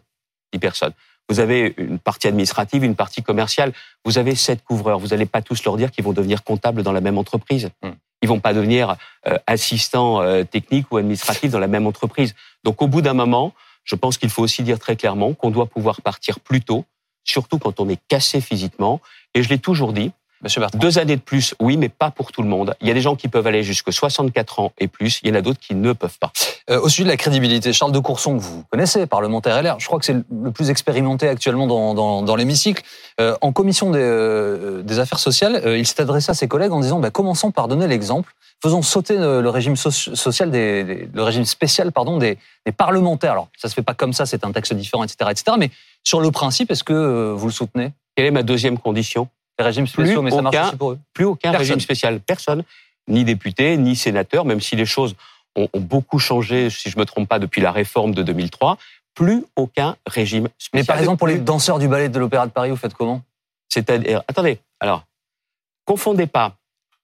[0.52, 0.92] 10 personnes.
[1.28, 3.72] Vous avez une partie administrative, une partie commerciale.
[4.04, 4.98] Vous avez sept couvreurs.
[4.98, 7.68] Vous n'allez pas tous leur dire qu'ils vont devenir comptables dans la même entreprise.
[7.82, 7.90] Hmm.
[8.22, 12.34] Ils vont pas devenir euh, assistants euh, techniques ou administratifs dans la même entreprise.
[12.64, 13.52] Donc, au bout d'un moment,
[13.84, 16.84] je pense qu'il faut aussi dire très clairement qu'on doit pouvoir partir plus tôt,
[17.24, 19.00] surtout quand on est cassé physiquement.
[19.34, 20.79] Et je l'ai toujours dit, Monsieur Bertrand.
[20.79, 22.74] deux années de plus, oui, mais pas pour tout le monde.
[22.81, 25.18] Il y a des gens qui peuvent aller jusque 64 ans et plus.
[25.22, 26.31] Il y en a d'autres qui ne peuvent pas.
[26.70, 29.87] Euh, au sujet de la crédibilité, Charles de Courson, que vous connaissez, parlementaire LR, je
[29.87, 32.83] crois que c'est le plus expérimenté actuellement dans, dans, dans l'hémicycle.
[33.20, 36.72] Euh, en commission des, euh, des affaires sociales, euh, il s'est adressé à ses collègues
[36.72, 40.85] en disant bah, commençons par donner l'exemple, faisons sauter le, le régime soci- social, des,
[40.85, 43.33] des- le régime spécial pardon, des, des parlementaires.
[43.33, 45.57] Alors, ça se fait pas comme ça, c'est un texte différent, etc., etc.
[45.59, 45.70] Mais
[46.05, 47.90] sur le principe, est-ce que euh, vous le soutenez?
[48.14, 49.29] Quelle est ma deuxième condition?
[49.59, 50.99] Les régimes Plus spéciaux, mais ça marche aucun- aussi pour eux.
[51.12, 51.59] Plus aucun Personne.
[51.61, 52.21] régime spécial.
[52.21, 52.62] Personne.
[53.09, 55.16] Ni député, ni sénateur, même si les choses
[55.57, 58.77] ont, ont beaucoup changé, si je me trompe pas, depuis la réforme de 2003.
[59.14, 60.71] Plus aucun régime spécial.
[60.75, 63.23] Mais par exemple, pour les danseurs du ballet de l'Opéra de Paris, vous faites comment?
[63.68, 65.05] C'est-à-dire, attendez, alors,
[65.85, 66.55] confondez pas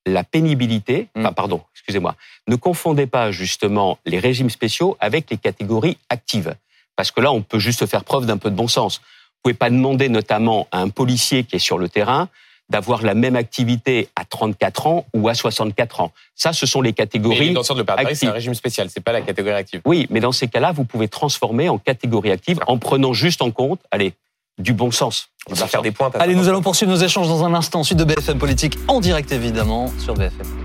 [0.07, 1.21] la pénibilité, Mm.
[1.21, 2.15] enfin, pardon, excusez-moi,
[2.47, 6.55] ne confondez pas justement les régimes spéciaux avec les catégories actives.
[6.97, 9.01] Parce que là, on peut juste faire preuve d'un peu de bon sens.
[9.45, 12.31] Vous pouvez pas demander notamment à un policier qui est sur le terrain
[12.71, 16.13] d'avoir la même activité à 34 ans ou à 64 ans.
[16.35, 17.53] Ça, ce sont les Mais les catégories.
[17.53, 19.83] danseurs de Paris, c'est un régime spécial, c'est pas la catégorie active.
[19.85, 23.51] Oui, mais dans ces cas-là, vous pouvez transformer en catégorie active en prenant juste en
[23.51, 24.15] compte, allez,
[24.57, 25.29] du bon sens.
[25.51, 26.17] On va faire des pointes.
[26.17, 27.85] à Allez, nous allons poursuivre nos échanges dans un instant.
[27.85, 30.64] Suite de BFM Politique, en direct évidemment, sur BFM.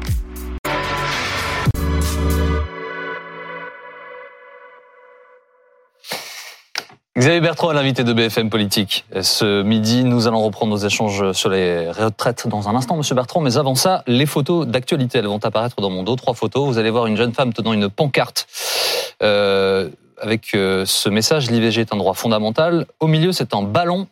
[7.20, 9.04] Xavier Bertrand l'invité de BFM Politique.
[9.22, 13.42] Ce midi, nous allons reprendre nos échanges sur les retraites dans un instant, Monsieur Bertrand.
[13.42, 16.16] Mais avant ça, les photos d'actualité, elles vont apparaître dans mon dos.
[16.16, 16.66] Trois photos.
[16.66, 18.48] Vous allez voir une jeune femme tenant une pancarte
[19.22, 22.86] euh, avec euh, ce message l'IVG est un droit fondamental.
[23.02, 24.08] Au milieu, c'est un ballon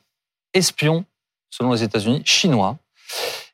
[0.53, 1.05] espion,
[1.49, 2.75] selon les États-Unis, chinois.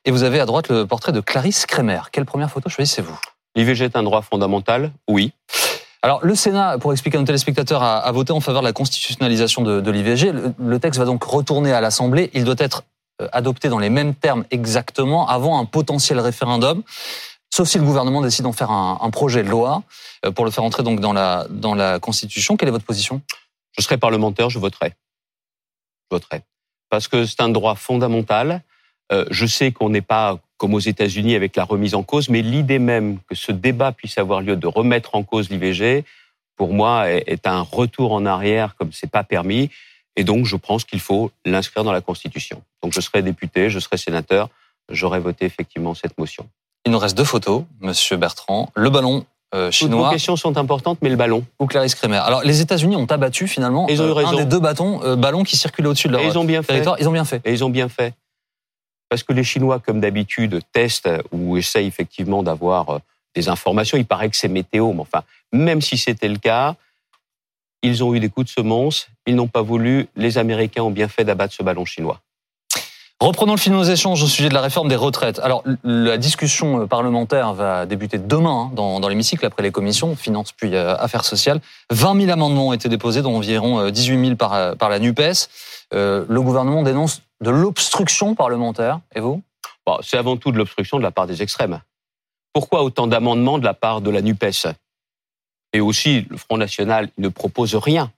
[0.04, 2.00] Et vous avez à droite le portrait de Clarisse Kremer.
[2.10, 3.20] Quelle première photo choisissez-vous?
[3.54, 5.32] L'IVG est un droit fondamental Oui.
[6.04, 9.62] Alors, le Sénat, pour expliquer à nos téléspectateurs, a, voté en faveur de la constitutionnalisation
[9.62, 10.32] de, l'IVG.
[10.58, 12.28] Le, texte va donc retourner à l'Assemblée.
[12.34, 12.82] Il doit être
[13.22, 16.82] euh, adopté dans les mêmes termes exactement avant un potentiel référendum,
[17.48, 19.82] sauf si le gouvernement décide d'en faire un, projet de loi
[20.26, 22.58] euh, pour le faire entrer donc dans la, dans la Constitution.
[22.58, 23.22] Quelle est votre position?
[23.78, 24.94] Je serais parlementaire, je voterais.
[26.10, 26.42] Je voterais.
[26.90, 28.62] Parce que c'est un droit fondamental.
[29.10, 32.42] Euh, je sais qu'on n'est pas comme aux États-Unis avec la remise en cause, mais
[32.42, 36.04] l'idée même que ce débat puisse avoir lieu de remettre en cause l'IVG,
[36.56, 39.70] pour moi, est, un retour en arrière comme c'est pas permis.
[40.16, 42.62] Et donc, je pense qu'il faut l'inscrire dans la Constitution.
[42.82, 44.48] Donc, je serai député, je serai sénateur,
[44.88, 46.46] j'aurais voté effectivement cette motion.
[46.86, 48.70] Il nous reste deux photos, Monsieur Bertrand.
[48.76, 51.44] Le ballon euh, Toutes vos chinois questions sont importantes, mais le ballon.
[51.58, 52.18] ou Clarisse Kremer.
[52.18, 55.16] Alors, les États-Unis ont abattu finalement Ils ont eu euh, un des deux bâtons, euh,
[55.16, 56.74] ballons qui circulaient au-dessus de leur Et ils ont bien fait.
[56.74, 56.96] territoire.
[57.00, 57.40] Ils ont bien fait.
[57.44, 58.14] Et ils ont bien fait.
[59.14, 62.98] Parce que les Chinois, comme d'habitude, testent ou essayent effectivement d'avoir euh,
[63.36, 63.96] des informations.
[63.96, 65.22] Il paraît que c'est météo, mais enfin,
[65.52, 66.74] même si c'était le cas,
[67.82, 69.06] ils ont eu des coups de semonce.
[69.28, 70.08] Ils n'ont pas voulu.
[70.16, 72.22] Les Américains ont bien fait d'abattre ce ballon chinois.
[73.20, 75.38] Reprenons le fil de nos échanges au sujet de la réforme des retraites.
[75.38, 80.52] Alors, la discussion euh, parlementaire va débuter demain hein, dans, l'hémicycle après les commissions, finances
[80.52, 81.60] puis euh, affaires sociales.
[81.90, 84.98] 20 000 amendements ont été déposés, dont environ euh, 18 000 par, euh, par la
[84.98, 85.48] NUPES.
[85.94, 89.00] Euh, le gouvernement dénonce de l'obstruction parlementaire.
[89.14, 89.42] Et vous?
[90.02, 91.80] C'est avant tout de l'obstruction de la part des extrêmes.
[92.52, 94.68] Pourquoi autant d'amendements de la part de la NUPES?
[95.72, 98.10] Et aussi, le Front National ne propose rien.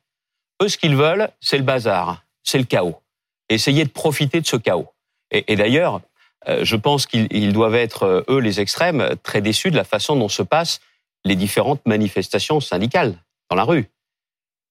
[0.63, 3.01] Eux, ce qu'ils veulent, c'est le bazar, c'est le chaos.
[3.49, 4.89] Essayer de profiter de ce chaos.
[5.31, 6.01] Et, et d'ailleurs,
[6.49, 9.85] euh, je pense qu'ils ils doivent être, euh, eux, les extrêmes, très déçus de la
[9.85, 10.81] façon dont se passent
[11.25, 13.15] les différentes manifestations syndicales
[13.51, 13.87] dans la rue.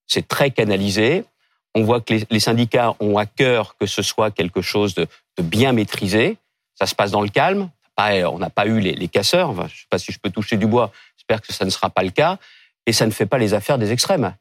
[0.07, 1.25] C'est très canalisé.
[1.73, 5.07] On voit que les, syndicats ont à cœur que ce soit quelque chose de,
[5.41, 6.37] bien maîtrisé.
[6.75, 7.69] Ça se passe dans le calme.
[7.97, 9.53] On n'a pas eu les, casseurs.
[9.53, 10.91] Je ne sais pas si je peux toucher du bois.
[11.17, 12.37] J'espère que ça ne sera pas le cas.
[12.85, 14.33] Et ça ne fait pas les affaires des extrêmes.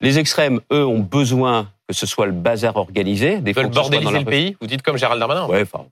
[0.00, 3.38] Les extrêmes, eux, ont besoin que ce soit le bazar organisé.
[3.38, 5.86] Des Ils veulent bordéliser le pays Vous dites comme Gérald Darmanin Ouais, enfin,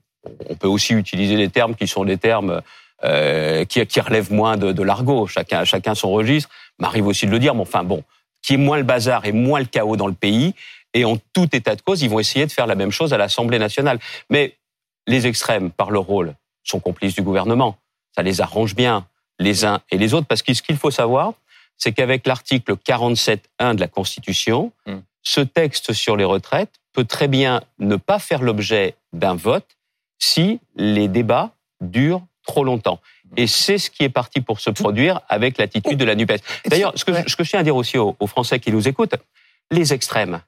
[0.49, 2.61] on peut aussi utiliser des termes qui sont des termes
[3.03, 5.27] euh, qui, qui relèvent moins de, de l'argot.
[5.27, 6.49] Chacun, chacun son registre.
[6.79, 8.03] M'arrive aussi de le dire, mais enfin bon,
[8.41, 10.53] qui est moins le bazar et moins le chaos dans le pays.
[10.93, 13.17] Et en tout état de cause, ils vont essayer de faire la même chose à
[13.17, 13.99] l'Assemblée nationale.
[14.29, 14.57] Mais
[15.07, 17.77] les extrêmes, par leur rôle, sont complices du gouvernement.
[18.15, 19.07] Ça les arrange bien,
[19.39, 21.33] les uns et les autres, parce que ce qu'il faut savoir,
[21.77, 24.97] c'est qu'avec l'article 47.1 de la Constitution, Mm.
[25.23, 29.77] Ce texte sur les retraites peut très bien ne pas faire l'objet d'un vote
[30.19, 32.99] si les débats durent trop longtemps.
[33.37, 36.41] Et c'est ce qui est parti pour se produire avec l'attitude de la NUPES.
[36.65, 37.23] D'ailleurs, ce que, Ouais.
[37.27, 39.15] ce que je tiens à dire aussi aux, aux Français qui nous écoutent,
[39.69, 40.41] les extrêmes,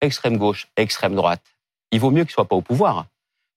[0.00, 1.42] extrême gauche, extrême droite,
[1.90, 3.06] il vaut mieux qu'ils soient pas au pouvoir.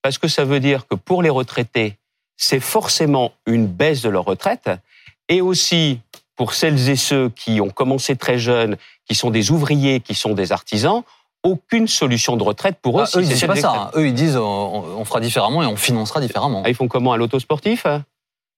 [0.01, 1.97] Parce que ça veut dire que pour les retraités,
[2.35, 4.71] c'est forcément une baisse de leur retraite.
[5.29, 5.99] Et aussi,
[6.35, 10.33] pour celles et ceux qui ont commencé très jeunes, qui sont des ouvriers, qui sont
[10.33, 11.03] des artisans,
[11.43, 13.05] aucune solution de retraite pour eux.
[13.05, 13.71] Ah, eux, ils disent pas ça.
[13.71, 13.91] Hein.
[13.95, 16.61] Eux, ils disent on, fera différemment et on financera différemment.
[16.65, 17.85] Ah, ils font comment Un loto sportif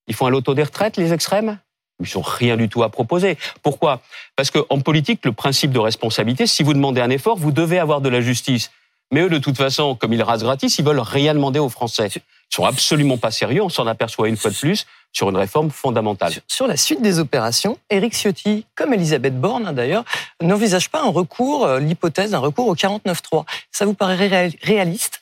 [0.08, 1.60] Ils font un loto des retraites, les extrêmes?
[2.00, 3.38] Ils n'ont rien du tout à proposer.
[3.62, 4.02] Pourquoi?
[4.36, 8.02] Parce qu'en politique, le principe de responsabilité, si vous demandez un effort, vous devez avoir
[8.02, 8.72] de la justice.
[9.12, 12.10] Mais eux, de toute façon, comme ils rasent gratis, ils veulent rien demander aux Français.
[12.16, 12.22] Ils
[12.56, 13.62] sont absolument pas sérieux.
[13.62, 16.34] On s'en aperçoit une fois de plus sur une réforme fondamentale.
[16.48, 20.04] Sur la suite des opérations, Éric Ciotti, comme Elisabeth Borne hein, d'ailleurs,
[20.42, 23.46] n'envisage pas un recours, euh, l'hypothèse d'un recours au 49.3.
[23.72, 25.22] Ça vous paraît réaliste?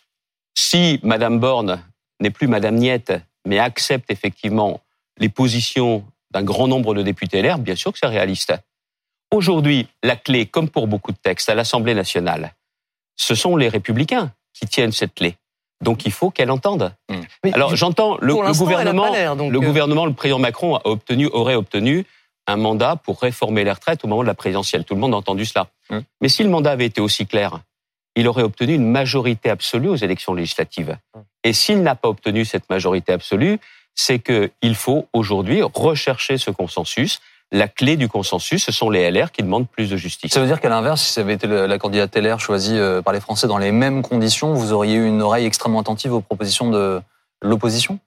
[0.55, 1.83] Si Madame Borne
[2.21, 3.13] n'est plus Madame Niette,
[3.45, 4.79] mais accepte effectivement
[5.17, 8.53] les positions d'un grand nombre de députés LR, bien sûr que c'est réaliste.
[9.31, 12.53] Aujourd'hui, la clé, comme pour beaucoup de textes à l'Assemblée nationale,
[13.15, 15.35] ce sont les républicains qui tiennent cette clé.
[15.81, 16.93] Donc il faut qu'elle entende.
[17.09, 17.21] Hmm.
[17.53, 22.05] Alors j'entends le, gouvernement, le euh, gouvernement, le président Macron a obtenu, aurait obtenu
[22.47, 24.83] un mandat pour réformer les retraites au moment de la présidentielle.
[24.83, 25.67] Tout le monde a entendu cela.
[25.89, 25.99] Hmm.
[26.21, 27.59] Mais si le mandat avait été aussi clair,
[28.15, 30.97] il aurait obtenu une majorité absolue aux élections législatives.
[31.15, 31.21] Hmm.
[31.43, 33.59] Et s'il n'a pas obtenu cette majorité absolue,
[33.95, 37.19] c'est qu'il faut aujourd'hui rechercher ce consensus.
[37.51, 40.31] La clé du consensus, ce sont les LR qui demandent plus de justice.
[40.31, 43.13] Ça veut dire qu'à l'inverse, si ça avait été la candidate LR choisie euh, par
[43.13, 46.69] les Français dans les mêmes conditions, vous auriez eu une oreille extrêmement attentive aux propositions
[46.69, 47.01] de
[47.41, 47.99] l'opposition?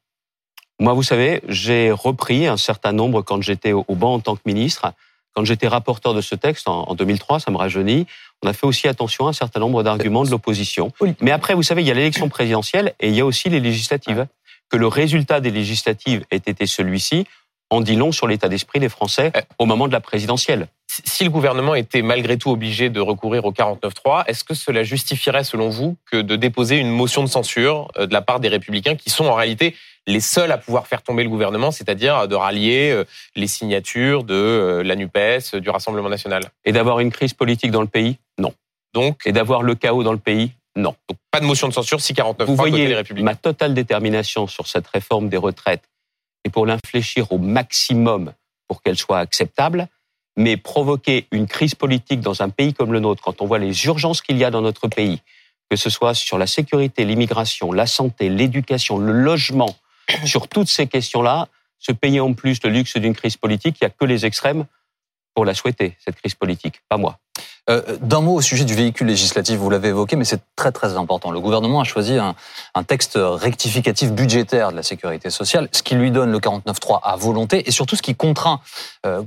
[0.81, 4.43] Moi, vous savez, j'ai repris un certain nombre quand j'étais au banc en tant que
[4.47, 4.93] ministre.
[5.35, 8.07] Quand j'étais rapporteur de ce texte en 2003, ça me rajeunit,
[8.43, 10.93] on a fait aussi attention à un certain nombre d'arguments de l'opposition.
[11.21, 13.61] Mais après, vous savez, il y a l'élection présidentielle et il y a aussi les
[13.61, 14.27] législatives
[14.71, 17.27] que le résultat des législatives ait été celui-ci
[17.71, 19.41] en dit long sur l'état d'esprit des Français euh.
[19.59, 20.69] au moment de la présidentielle.
[20.87, 25.43] Si le gouvernement était malgré tout obligé de recourir au 49.3, est-ce que cela justifierait,
[25.43, 28.95] selon vous, que de déposer une motion de censure euh, de la part des Républicains,
[28.95, 29.75] qui sont en réalité
[30.07, 34.83] les seuls à pouvoir faire tomber le gouvernement, c'est-à-dire de rallier euh, les signatures de
[34.85, 36.43] la NUPES, du Rassemblement national?
[36.65, 38.19] Et d'avoir une crise politique dans le pays?
[38.39, 38.53] Non.
[38.93, 39.23] Donc?
[39.25, 40.53] Et d'avoir le chaos dans le pays?
[40.77, 40.95] Non.
[41.09, 43.25] Donc pas de motion de censure si 49 Vous voyez les Républicains.
[43.25, 45.83] ma totale détermination sur cette réforme des retraites
[46.45, 48.33] et pour l'infléchir au maximum
[48.69, 49.89] pour qu'elle soit acceptable,
[50.37, 53.87] mais provoquer une crise politique dans un pays comme le nôtre, quand on voit les
[53.87, 55.21] urgences qu'il y a dans notre pays,
[55.71, 59.75] que ce soit sur la sécurité, l'immigration, la santé, l'éducation, le logement,
[60.25, 63.87] sur toutes ces questions-là, se payer en plus le luxe d'une crise politique, il n'y
[63.87, 64.67] a que les extrêmes
[65.35, 67.19] pour la souhaiter, cette crise politique, pas moi.
[67.71, 70.97] Euh, D'un mot au sujet du véhicule législatif, vous l'avez évoqué, mais c'est très très
[70.97, 71.31] important.
[71.31, 72.35] Le gouvernement a choisi un,
[72.75, 77.17] un, texte rectificatif budgétaire de la sécurité sociale, ce qui lui donne le 49.3 à
[77.17, 78.61] volonté, et surtout ce qui contraint
[79.07, 79.23] euh,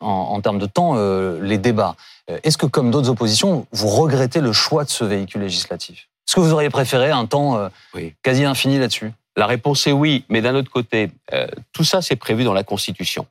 [0.00, 1.94] en, en, termes de temps euh, les débats.
[2.42, 6.08] Est-ce que, comme d'autres oppositions, vous regrettez le choix de ce véhicule législatif?
[6.26, 7.70] Est-ce que vous auriez préféré un temps
[8.22, 9.12] quasi infini là-dessus?
[9.34, 11.10] La réponse est oui, mais d'un autre côté,
[11.72, 13.26] tout ça c'est prévu dans la Constitution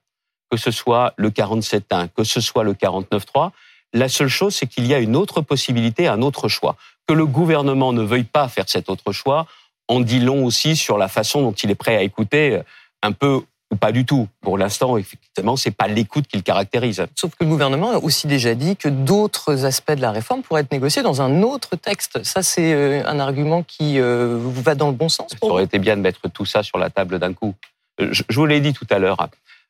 [0.50, 3.52] que ce soit le 47.1, que ce soit le 49.3.
[3.98, 6.76] La seule chose, c'est qu'il y a une autre possibilité, un autre choix.
[7.08, 9.48] Que le gouvernement ne veuille pas faire cet autre choix,
[9.88, 12.64] en dit long aussi sur la façon dont il est prêt à écouter, euh,
[13.02, 14.28] un peu ou pas du tout.
[14.42, 17.06] Pour l'instant, effectivement, c'est pas l'écoute qui le caractérise.
[17.16, 20.62] Sauf que le gouvernement a aussi déjà dit que d'autres aspects de la réforme pourraient
[20.62, 22.24] être négociés dans un autre texte.
[22.24, 25.32] Ça, c'est euh, un argument qui euh, vous va dans le bon sens.
[25.32, 27.56] Ça aurait été bien de mettre tout ça sur la table d'un coup.
[28.00, 29.28] Je vous l'ai dit tout à l'heure.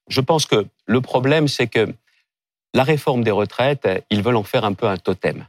[0.10, 1.88] Je pense que le problème, c'est que
[2.74, 5.48] la réforme des retraites, ils veulent en faire un peu un totem.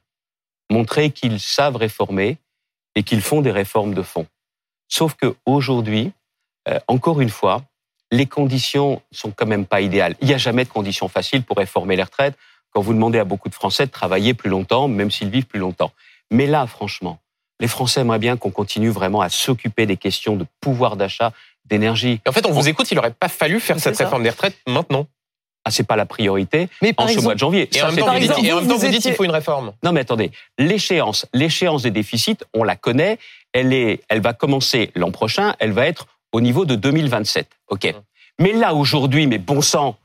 [0.71, 2.39] Montrer qu'ils savent réformer
[2.95, 4.27] et qu'ils font des réformes de fond.
[4.89, 6.13] Sauf qu'aujourd'hui,
[6.69, 7.63] euh, encore une fois,
[8.11, 10.17] les conditions sont quand même pas idéales.
[10.21, 12.37] Il n'y a jamais de conditions faciles pour réformer les retraites
[12.71, 15.61] quand vous demandez à beaucoup de Français de travailler plus longtemps, même s'ils vivent plus
[15.61, 15.93] longtemps.
[16.31, 17.19] Mais là, franchement,
[17.61, 21.33] les Français aimeraient bien qu'on continue vraiment à s'occuper des questions de pouvoir d'achat,
[21.65, 22.21] d'énergie.
[22.27, 25.07] En fait, on vous écoute, il n'aurait pas fallu faire cette réforme des retraites maintenant.
[25.69, 27.69] Ah, c'est pas la priorité mais en ce mois de janvier.
[27.77, 29.73] Et en, même temps, vous, dites, qu'il faut une réforme.
[29.83, 33.19] Non, mais attendez, l'échéance, l'échéance des déficits, on la connaît.
[33.53, 35.55] Elle est, elle va commencer l'an prochain.
[35.59, 37.49] Elle va être au niveau de 2027.
[37.69, 37.85] Ok.
[37.85, 38.03] Hum.
[38.39, 39.97] Mais là aujourd'hui, mais bon sang,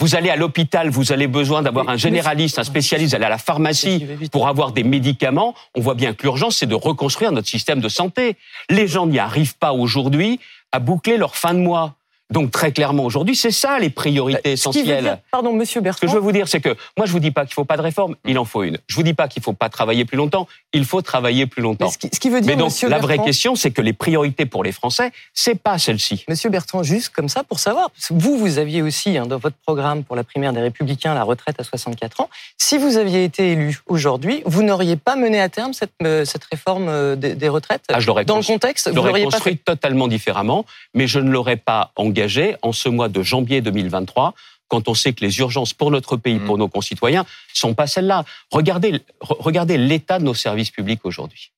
[0.00, 3.30] vous allez à l'hôpital, vous avez besoin d'avoir un généraliste, un spécialiste, vous allez à
[3.30, 5.54] la pharmacie pour avoir des médicaments.
[5.76, 8.36] On voit bien que l'urgence, c'est de reconstruire notre système de santé.
[8.70, 10.40] Les gens n'y arrivent pas aujourd'hui
[10.72, 11.94] à boucler leur fin de mois.
[12.32, 15.02] Donc très clairement aujourd'hui, c'est ça les priorités Ce veut essentielles.
[15.04, 16.00] dire- pardon, Monsieur Ce Bertrand.
[16.00, 17.76] que je veux vous dire, c'est que moi, je vous dis pas qu'il faut pas
[17.76, 18.78] de réforme, il en faut une.
[18.88, 21.86] Je vous dis pas qu'il faut pas travailler plus longtemps, il faut travailler plus longtemps.
[21.86, 23.70] Mais ce, qui, ce qui veut dire, Mais donc, Monsieur la vraie Bertrand, question, c'est
[23.70, 26.24] que les priorités pour les Français, c'est pas celle-ci.
[26.28, 30.02] Monsieur Bertrand, juste comme ça pour savoir, vous, vous aviez aussi hein, dans votre programme
[30.02, 32.28] pour la primaire des Républicains la retraite à 64 ans.
[32.58, 36.44] Si vous aviez été élu aujourd'hui, vous n'auriez pas mené à terme cette, euh, cette
[36.44, 37.84] réforme euh, des, des retraites?
[37.92, 39.62] Ah, je Dans le construit- contexte, Je vous l'auriez pas construit fait.
[39.64, 42.15] totalement différemment, mais je ne l'aurais pas engagé
[42.62, 44.34] en ce mois de janvier 2023
[44.68, 47.24] quand on sait que les urgences pour notre pays, pour nos concitoyens,
[47.54, 48.24] sont pas celles-là.
[48.50, 51.52] Regardez, re- regardez l'état de nos services publics aujourd'hui.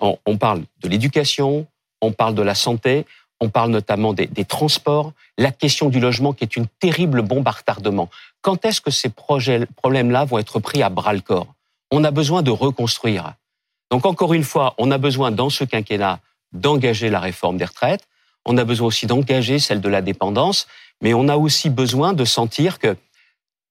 [0.00, 1.66] On, on parle de l'éducation,
[2.00, 3.04] on parle de la santé,
[3.40, 7.46] on parle notamment des, des transports, la question du logement qui est une terrible bombe
[7.46, 8.08] à retardement.
[8.40, 11.48] Quand est-ce que ces problèmes-là vont être pris à bras le corps?
[11.90, 13.34] On a besoin de reconstruire.
[13.90, 16.20] Donc encore une fois, on a besoin dans ce quinquennat
[16.52, 18.06] d'engager la réforme des retraites.
[18.46, 20.66] On a besoin aussi d'engager celle de la dépendance,
[21.02, 22.96] mais on a aussi besoin de sentir que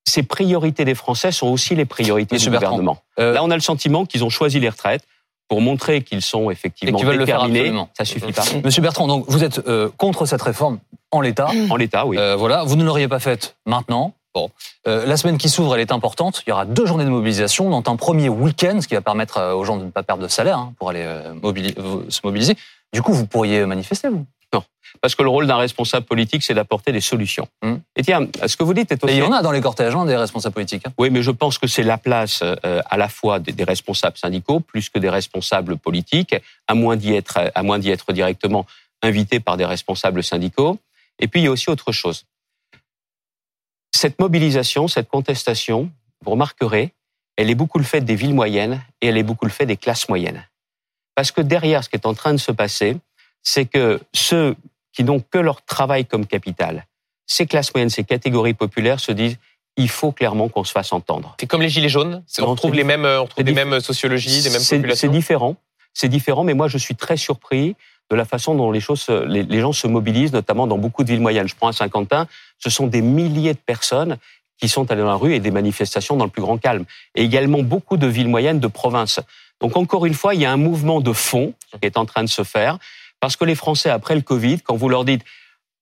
[0.08, 3.02] ces priorités des Français sont aussi les priorités Monsieur du Bertrand, gouvernement.
[3.20, 5.04] euh, Là, on a le sentiment qu'ils ont choisi les retraites
[5.48, 7.74] pour montrer qu'ils sont effectivement faire déterminés.
[7.98, 8.44] Ça suffit pas.
[8.64, 10.80] Monsieur Bertrand, donc vous êtes euh, contre cette réforme
[11.12, 11.50] en l'état.
[11.70, 12.18] En l'état, oui.
[12.18, 14.14] Euh, voilà, vous ne l'auriez pas faite maintenant.
[14.36, 14.52] Bon,
[14.88, 16.44] Euh, la semaine qui s'ouvre, elle est importante.
[16.46, 19.54] Il y aura deux journées de mobilisation, dont un premier week-end, ce qui va permettre
[19.56, 21.04] aux gens de ne pas perdre de salaire hein, pour aller
[22.10, 22.56] se mobiliser.
[22.94, 24.26] Du coup, vous pourriez manifester, vous?
[25.02, 27.48] Parce que le rôle d'un responsable politique, c'est d'apporter des solutions.
[27.62, 27.82] Hum.
[27.96, 29.16] Et tiens, ce que vous dites est Et aussi...
[29.16, 30.84] il y en a dans les cortèges, hein, des responsables politiques.
[30.88, 30.94] hein.
[30.98, 34.18] Oui, mais je pense que c'est la place euh, à la fois des, des responsables
[34.18, 36.36] syndicaux plus que des responsables politiques,
[36.68, 38.66] à moins d'y être, à moins d'y être directement
[39.02, 40.78] invités par des responsables syndicaux.
[41.20, 42.26] Et puis il y a aussi autre chose.
[43.96, 45.90] Cette mobilisation, cette contestation,
[46.24, 46.94] vous remarquerez,
[47.38, 49.78] elle est beaucoup le fait des villes moyennes et elle est beaucoup le fait des
[49.78, 50.46] classes moyennes.
[51.16, 52.98] Parce que derrière ce qui est en train de se passer,
[53.44, 54.56] c'est que ceux
[54.94, 56.86] qui n'ont que leur travail comme capital,
[57.26, 59.38] ces classes moyennes, ces catégories populaires se disent
[59.78, 61.36] il faut clairement qu'on se fasse entendre.
[61.40, 62.24] C'est comme les gilets jaunes.
[62.28, 64.76] C'est- On retrouve les mêmes, euh, on retrouve diff- mêmes sociologies, les mêmes C'est- C'est
[64.78, 65.12] populations.
[65.12, 65.56] différent.
[65.94, 67.76] C'est différent, mais moi je suis très surpris
[68.12, 71.04] de la façon dont les choses, se- les, les gens se mobilisent, notamment dans beaucoup
[71.04, 71.48] de villes moyennes.
[71.48, 74.18] Je prends à Saint-Quentin, ce sont des milliers de personnes
[74.60, 76.84] qui sont allées dans la rue et des manifestations dans le plus grand calme.
[77.16, 79.22] Et également beaucoup de villes moyennes de province.
[79.62, 82.24] Donc encore une fois, il y a un mouvement de fond qui est en train
[82.24, 82.78] de se faire,
[83.20, 85.24] parce que les Français, après le Covid, quand vous leur dites,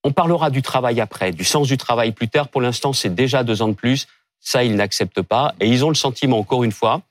[0.04, 3.43] on parlera du travail après, du sens du travail plus tard, pour l'instant c'est déjà
[3.43, 4.08] deux ans de plus,
[4.39, 7.02] ça ils n'acceptent pas, et ils ont le sentiment, encore une fois,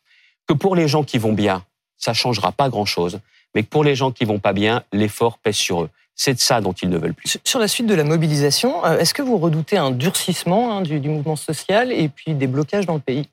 [0.46, 1.64] que pour les gens qui vont bien,
[1.98, 3.20] ça changera pas grand-chose,
[3.54, 5.90] mais que pour les gens qui vont pas bien, l'effort pèse sur eux.
[6.14, 7.38] C'est de ça dont ils ne veulent plus.
[7.44, 10.98] Sur- la suite de la mobilisation, euh, est-ce que vous redoutez un durcissement hein, du,
[10.98, 13.28] du mouvement social et puis des blocages dans le pays?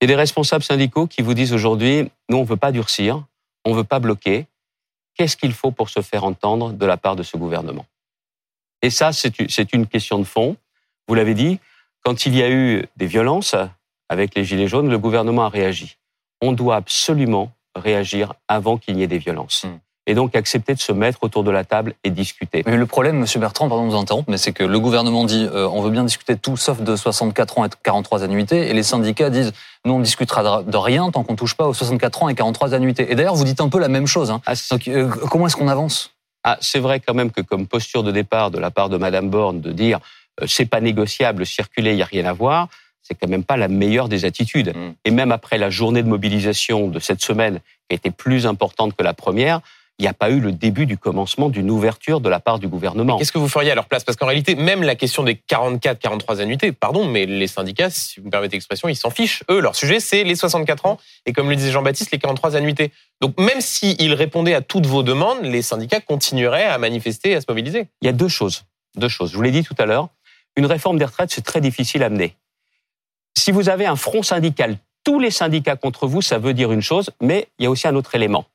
[0.00, 3.24] Il y a des responsables syndicaux qui vous disent aujourd'hui, nous on veut pas durcir,
[3.64, 4.46] on veut pas bloquer.
[5.16, 7.86] Qu'est-ce qu'il faut pour se faire entendre de la part de ce gouvernement?
[8.82, 10.56] Et ça, c'est une- question de fond.
[11.06, 11.60] Vous l'avez dit,
[12.02, 13.54] quand il y a eu des violences
[14.08, 15.96] avec les Gilets jaunes, le gouvernement a réagi.
[16.40, 19.64] On doit absolument réagir avant qu'il n'y ait des violences.
[19.64, 19.78] Hmm.
[20.06, 22.64] Et donc accepter de se mettre autour de la table et discuter.
[22.66, 25.48] Mais le problème, Monsieur Bertrand, pardon de vous interrompre, mais c'est que le gouvernement dit
[25.52, 28.72] euh, on veut bien discuter de tout sauf de 64 ans et 43 annuités, et
[28.72, 29.52] les syndicats disent
[29.84, 32.74] nous on ne discutera de rien tant qu'on touche pas aux 64 ans et 43
[32.74, 33.12] annuités.
[33.12, 34.30] Et d'ailleurs, vous dites un peu la même chose.
[34.30, 34.40] Hein.
[34.46, 36.10] Ah, Donc, euh, comment est-ce qu'on avance?
[36.44, 39.30] Ah, c'est vrai quand même que comme posture de départ de la part de Madame
[39.30, 40.00] Borne de dire
[40.40, 42.68] euh, c'est pas négociable, circuler, il y a rien à voir,
[43.02, 44.74] c'est quand même pas la meilleure des attitudes.
[44.74, 44.94] Mm.
[45.04, 48.96] Et même après la journée de mobilisation de cette semaine, qui a été plus importante
[48.96, 49.60] que la première,
[50.02, 52.66] il n'y a pas eu le début du commencement d'une ouverture de la part du
[52.66, 53.18] gouvernement.
[53.18, 54.02] Qu'est-ce que vous feriez à leur place?
[54.02, 58.18] Parce qu'en réalité, même la question des 44, 43 annuités, pardon, mais les syndicats, si
[58.18, 59.44] vous me permettez l'expression, ils s'en fichent.
[59.48, 62.90] Eux, leur sujet, c'est les 64 ans et comme le disait Jean-Baptiste, les 43 annuités.
[63.20, 67.40] Donc même s'ils répondaient à toutes vos demandes, les syndicats continueraient à manifester et à
[67.40, 67.86] se mobiliser.
[68.00, 68.64] Il y a deux choses.
[68.96, 69.30] Deux choses.
[69.30, 70.08] Je vous l'ai dit tout à l'heure.
[70.56, 72.34] Une réforme des retraites, c'est très difficile à mener.
[73.38, 76.82] Si vous avez un front syndical, tous les syndicats contre vous, ça veut dire une
[76.82, 78.46] chose, mais il y a aussi un autre élément.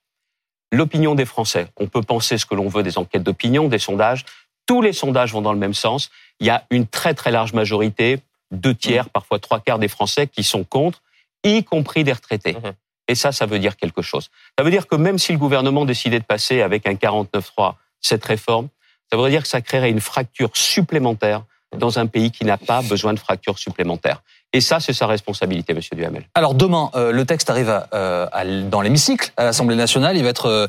[0.71, 1.67] L'opinion des Français.
[1.77, 4.25] On peut penser ce que l'on veut des enquêtes d'opinion, des sondages.
[4.65, 6.09] Tous les sondages vont dans le même sens.
[6.39, 8.19] Il y a une très très large majorité,
[8.51, 11.01] deux tiers, parfois trois quarts des Français qui sont contre,
[11.43, 12.53] y compris des retraités.
[12.53, 12.73] Mhm.
[13.07, 14.29] Et ça, ça veut dire quelque chose.
[14.57, 18.25] Ça veut dire que même si le gouvernement décidait de passer avec un 49-3 cette
[18.25, 18.67] réforme,
[19.09, 21.43] ça voudrait dire que ça créerait une fracture supplémentaire
[21.75, 24.21] dans un pays qui n'a pas besoin de fracture supplémentaire.
[24.53, 26.23] Et ça, c'est sa responsabilité, Monsieur Duhamel.
[26.33, 30.15] Alors demain, euh, le texte arrive à, euh, à dans l'hémicycle, à l'Assemblée nationale.
[30.15, 30.67] Il va être euh,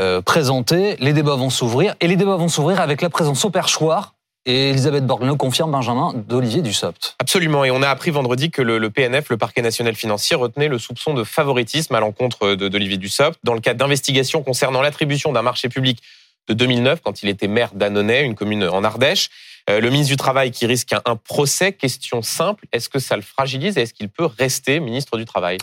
[0.00, 0.96] euh, présenté.
[0.98, 1.94] Les débats vont s'ouvrir.
[2.00, 4.14] Et les débats vont s'ouvrir avec la présence au perchoir,
[4.46, 7.16] et Elisabeth Borne le confirme, Benjamin, d'Olivier Dussopt.
[7.18, 7.64] Absolument.
[7.64, 10.78] Et on a appris vendredi que le, le PNF, le parquet national financier, retenait le
[10.78, 15.68] soupçon de favoritisme à l'encontre d'Olivier Dussopt dans le cadre d'investigations concernant l'attribution d'un marché
[15.68, 16.02] public
[16.48, 19.28] de 2009, quand il était maire d'Annonay, une commune en Ardèche.
[19.68, 23.16] Euh, le ministre du Travail qui risque un, un procès, question simple, est-ce que ça
[23.16, 25.58] le fragilise et est-ce qu'il peut rester ministre du Travail?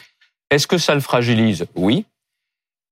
[0.51, 1.65] Est-ce que ça le fragilise?
[1.75, 2.05] Oui.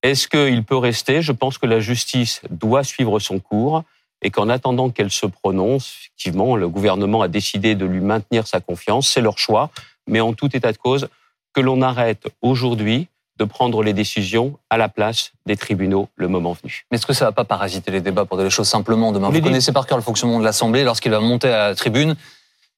[0.02, 1.22] Est-ce qu'il peut rester?
[1.22, 3.84] Je pense que la justice doit suivre son cours
[4.22, 8.60] et qu'en attendant qu'elle se prononce, effectivement, le gouvernement a décidé de lui maintenir sa
[8.60, 9.70] confiance, c'est leur choix,
[10.08, 11.08] mais en tout état de cause,
[11.54, 13.08] que l'on arrête aujourd'hui
[13.38, 16.86] de prendre les décisions à la place des tribunaux le moment venu.
[16.92, 19.30] Mais est-ce que ça va pas parasiter les débats pour dire les choses simplement demain
[19.30, 20.84] Vous connaissez par cœur le fonctionnement de l'Assemblée.
[20.84, 22.16] Lorsqu'il va monter à la tribune,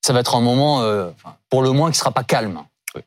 [0.02, 1.10] ça va être un moment, euh,
[1.50, 2.62] pour le moins, qui sera pas calme.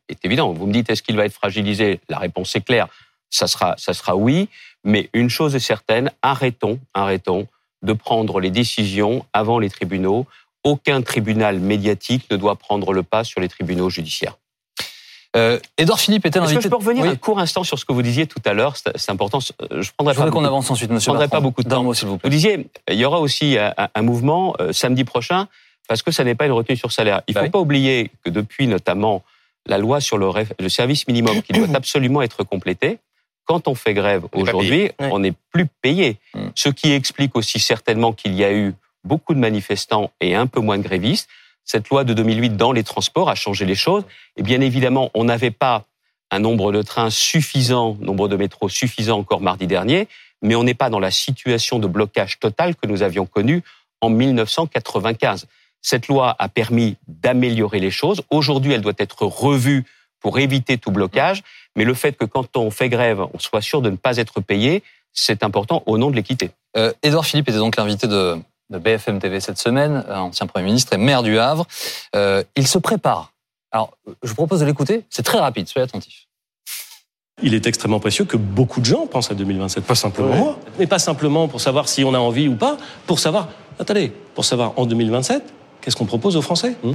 [0.08, 0.52] C'est évident.
[0.52, 2.00] Vous me dites, est-ce qu'il va être fragilisé?
[2.08, 2.88] La réponse est claire.
[3.30, 4.48] Ça sera, ça sera oui.
[4.84, 7.46] Mais une chose est certaine, arrêtons, arrêtons
[7.82, 10.26] de prendre les décisions avant les tribunaux.
[10.64, 14.36] Aucun tribunal médiatique ne doit prendre le pas sur les tribunaux judiciaires.
[15.36, 16.62] Euh, Édouard Philippe était Est-ce que l'invité.
[16.64, 17.10] je peux revenir Oui.
[17.10, 18.76] un court instant sur ce que vous disiez tout à l'heure?
[18.76, 19.38] C'est important.
[19.60, 21.06] Euh, Je prendrai Je pas voudrais qu'on avance ensuite, monsieur.
[21.06, 21.36] Je prendrai Bertrand.
[21.38, 21.82] pas beaucoup de temps.
[21.82, 22.30] mot, s'il vous Vous plaît.
[22.30, 25.46] disiez, il y aura aussi un, mouvement euh, samedi prochain
[25.86, 27.20] parce que ça n'est pas une retenue sur salaire.
[27.28, 27.50] Il ne Bah faut oui.
[27.50, 29.22] pas oublier que depuis notamment
[29.66, 30.32] la loi sur le,
[30.68, 32.98] service minimum qui doit absolument être complété,
[33.44, 36.16] quand on fait grève aujourd'hui, on n'est plus payé.
[36.34, 36.48] Mm.
[36.54, 38.74] Ce qui explique aussi certainement qu'il y a eu
[39.04, 41.28] beaucoup de manifestants et un peu moins de grévistes.
[41.70, 44.04] Cette loi de 2008 dans les transports a changé les choses.
[44.36, 45.84] Et bien évidemment, on n'avait pas
[46.30, 50.08] un nombre de trains suffisant, nombre de métros suffisant encore mardi dernier,
[50.40, 53.62] mais on n'est pas dans la situation de blocage total que nous avions connue
[54.00, 55.46] en 1995.
[55.82, 58.22] Cette loi a permis d'améliorer les choses.
[58.30, 59.84] Aujourd'hui, elle doit être revue
[60.20, 61.42] pour éviter tout blocage.
[61.76, 64.40] Mais le fait que quand on fait grève, on soit sûr de ne pas être
[64.40, 66.50] payé, c'est important au nom de l'équité.
[66.78, 68.38] Euh, Édouard Philippe était donc l'invité de,
[68.70, 71.66] de BFM TV cette semaine, ancien Premier ministre et maire du Havre.
[72.14, 73.32] Euh, il se prépare.
[73.70, 75.04] Alors, je vous propose de l'écouter.
[75.10, 76.26] C'est très rapide, soyez attentifs.
[77.42, 80.38] Il est extrêmement précieux que beaucoup de gens pensent à 2027, pas simplement Ouais.
[80.38, 80.58] moi.
[80.78, 83.48] Mais pas simplement pour savoir si on a envie ou pas, pour savoir,
[83.78, 85.42] attendez, pour savoir en 2027,
[85.80, 86.92] qu'est-ce qu'on propose aux Français Hmm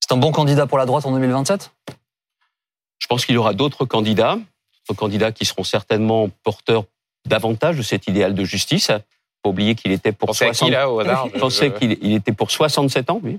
[0.00, 1.70] C'est un bon candidat pour la droite en 2027
[2.98, 4.36] Je pense qu'il y aura d'autres candidats,
[4.86, 6.84] d'autres candidats qui seront certainement porteurs
[7.26, 8.90] davantage de cet idéal de justice.
[9.44, 12.14] Oublier qu'il était pour Pensez à qui 60 là au hasard Je pensais qu'il il
[12.14, 13.38] était pour 67 ans, oui.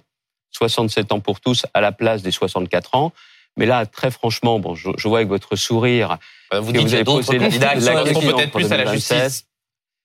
[0.51, 3.11] 67 ans pour tous à la place des 64 ans.
[3.57, 6.17] Mais là, très franchement, bon, je, je vois avec votre sourire
[6.51, 9.23] Bah, Vous que dites vous avez posé la- qui question peut-être plus à la 2027.
[9.23, 9.45] justice.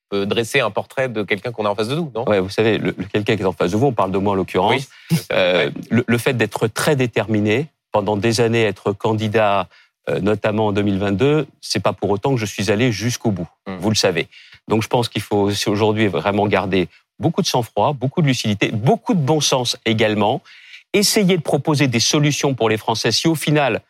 [0.09, 2.25] peut dresser un portrait de quelqu'un qu'on a en face de nous, non?
[2.29, 4.19] Ouais, vous savez, le, le- quelqu'un qui est en face de vous, on parle de
[4.19, 4.89] moi en l'occurrence.
[5.11, 9.69] Oui, Euh, le, le fait d'être très déterminé, pendant des années être candidat,
[10.09, 13.49] euh, notamment en 2022, c'est pas pour autant que je suis allé jusqu'au bout.
[13.67, 13.77] Mm.
[13.79, 14.29] Vous le savez.
[14.71, 18.71] Donc je pense qu'il faut aussi aujourd'hui vraiment garder beaucoup de sang-froid, beaucoup de lucidité,
[18.73, 20.41] beaucoup de bon sens également.
[20.95, 23.13] Essayer de proposer des solutions pour les Français.
[23.13, 23.83] Si au final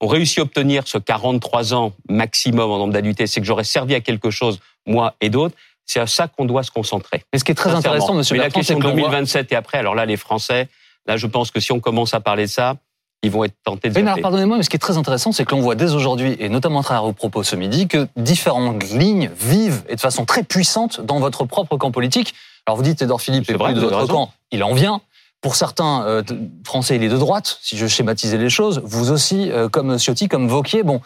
[0.00, 3.94] on réussit à obtenir ce 43 ans maximum en nombre d'adultes, c'est que j'aurais servi
[3.94, 5.54] à quelque chose, moi et d'autres.
[5.86, 7.24] C'est à ça qu'on doit se concentrer.
[7.32, 8.94] Mais ce qui est très intéressant, monsieur Mais la Bertrand, c'est question que de l'on
[8.96, 10.68] voit- 2027 et après, alors là, les Français,
[11.06, 12.76] là, je pense que si on commence à parler de ça,
[13.22, 15.32] ils vont être tentés de Oui, mais alors pardonnez-moi, mais ce qui est très intéressant,
[15.32, 18.08] c'est que l'on voit dès aujourd'hui, et notamment à travers vos propos ce midi, que
[18.16, 22.34] différentes lignes vivent et de façon très puissante dans votre propre camp politique.
[22.66, 24.12] Alors vous dites, Edouard Philippe C'est est vrai, plus de votre raison.
[24.12, 25.00] camp, il en vient.
[25.40, 26.22] Pour certains euh,
[26.64, 28.80] Français, il est de droite, si je schématisais les choses.
[28.84, 30.82] Vous aussi, euh, comme Ciotti, comme Vauquier.
[30.84, 31.00] Bon.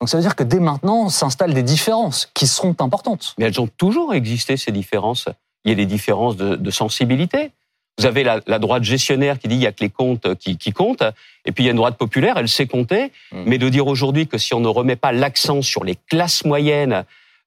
[0.00, 3.34] Donc ça veut dire que dès maintenant s'installent des différences qui seront importantes.
[3.38, 5.28] Mais elles ont toujours existé, ces différences.
[5.64, 7.50] Il y a des différences de, de sensibilité.
[7.98, 10.56] Vous avez la, la droite gestionnaire qui dit il y a que les comptes qui,
[10.58, 11.04] qui comptent,
[11.44, 13.42] et puis il y a une droite populaire, elle sait compter, Mm.
[13.46, 17.04] mais de dire aujourd'hui que si on ne remet pas l'accent sur les classes moyennes,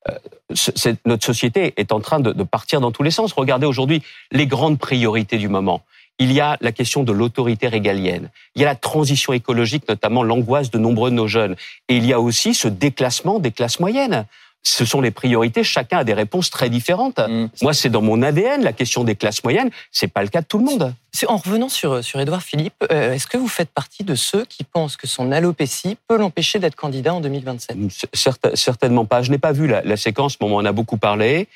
[0.09, 0.13] euh,
[0.53, 3.33] c'est- notre société est en train de, de partir dans tous les sens.
[3.33, 5.81] Regardez aujourd'hui les grandes priorités du moment.
[6.19, 8.29] Il y a la question de l'autorité régalienne.
[8.55, 11.55] Il y a la transition écologique, notamment l'angoisse de nombreux de nos jeunes.
[11.89, 14.25] Et il y a aussi ce déclassement des classes moyennes.
[14.68, 15.63] Ce sont les priorités.
[15.63, 17.20] Chacun a des réponses très différentes.
[17.20, 17.47] Mm.
[17.61, 19.70] Moi, c'est dans mon ADN, la question des classes moyennes.
[19.91, 20.93] C'est pas le cas de tout le monde.
[21.28, 24.63] En revenant sur, sur Édouard Philippe, euh, est-ce que vous faites partie de ceux qui
[24.63, 27.78] pensent que son alopécie peut l'empêcher d'être candidat en 2027
[28.13, 29.22] Certa- certainement pas.
[29.22, 31.47] Je n'ai pas vu la, la séquence, mais on en a beaucoup parlé.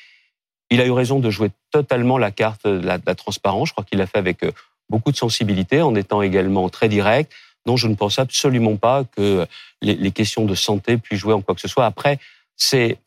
[0.70, 3.68] Il a eu raison de jouer totalement la carte de la, de la transparence.
[3.68, 4.52] Je crois qu'il l'a fait avec euh,
[4.88, 7.30] beaucoup de sensibilité, en étant également très direct.
[7.66, 9.46] Non, je ne pense absolument pas que
[9.82, 11.86] les, les questions de santé puissent jouer en quoi que ce soit.
[11.86, 12.18] Après,
[12.56, 12.98] c'est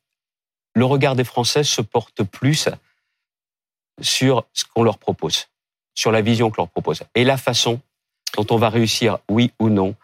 [0.74, 2.70] le regard des Français se porte plus
[4.02, 5.48] sur ce qu'on leur propose,
[5.94, 7.80] sur la vision qu'on leur propose, et la façon
[8.36, 9.96] dont on va réussir, oui ou non,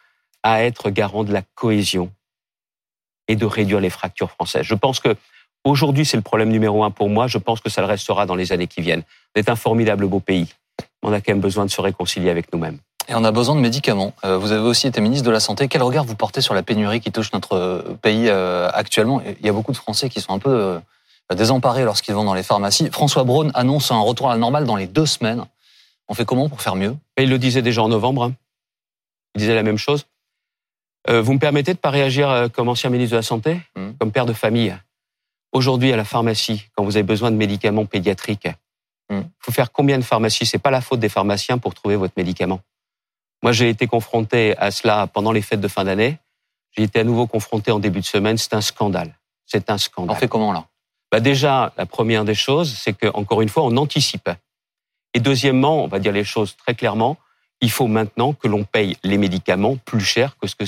[0.44, 2.12] à être garant de la cohésion
[3.28, 4.64] et de réduire les fractures françaises.
[4.64, 5.16] Je pense que
[5.64, 7.28] aujourd'hui, c'est le problème numéro un pour moi.
[7.28, 9.04] Je pense que ça le restera dans les années qui viennent.
[9.36, 10.54] On est un formidable beau pays.
[11.04, 12.80] On a quand même besoin de se réconcilier avec nous-mêmes.
[13.08, 14.14] Et on a besoin de médicaments.
[14.24, 15.68] Euh, Vous avez aussi été ministre de la Santé.
[15.68, 19.22] Quel regard vous portez sur la pénurie qui touche notre euh, pays euh, actuellement?
[19.40, 20.80] Il y a beaucoup de Français qui sont un peu
[21.36, 22.90] désemparés lorsqu'ils vont dans les pharmacies.
[22.92, 25.46] François Braun annonce un retour à la normale dans les deux semaines.
[26.08, 26.96] On fait comment pour faire mieux?
[27.18, 28.24] Il le disait déjà en novembre.
[28.24, 28.34] hein.
[29.36, 30.06] Il disait la même chose.
[31.10, 33.96] Vous me permettez de pas réagir comme ancien ministre de la Santé, Mhm.
[33.98, 34.76] comme père de famille.
[35.54, 38.50] Aujourd'hui, à la pharmacie, quand vous avez besoin de médicaments pédiatriques,
[39.10, 39.30] il Mhm.
[39.40, 40.46] faut faire combien de pharmacies?
[40.46, 42.60] C'est pas la faute des pharmaciens pour trouver votre médicament.
[43.44, 46.18] Moi, j'ai été confronté à cela pendant les fêtes de fin d'année.
[46.78, 48.38] J'ai été à nouveau confronté en début de semaine.
[48.38, 49.14] C'est un scandale.
[49.46, 50.18] C'est un On scandale.
[50.18, 50.66] fait comment là?
[51.12, 54.30] Bah déjà, la première des choses, c'est que encore une fois, on anticipe.
[55.14, 57.18] Et deuxièmement, on va dire les choses très clairement,
[57.60, 60.64] il faut maintenant que l'on paye les médicaments plus cher que ce que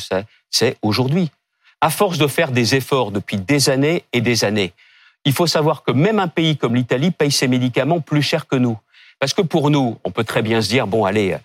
[0.50, 1.32] c'est aujourd'hui.
[1.80, 4.74] À force de faire des efforts depuis des années et des années,
[5.24, 8.58] il faut savoir que même un pays comme l'Italie paye ses médicaments plus cher que
[8.58, 8.78] nous.
[9.20, 11.38] Parce que pour nous, on peut très bien se dire bon, allez,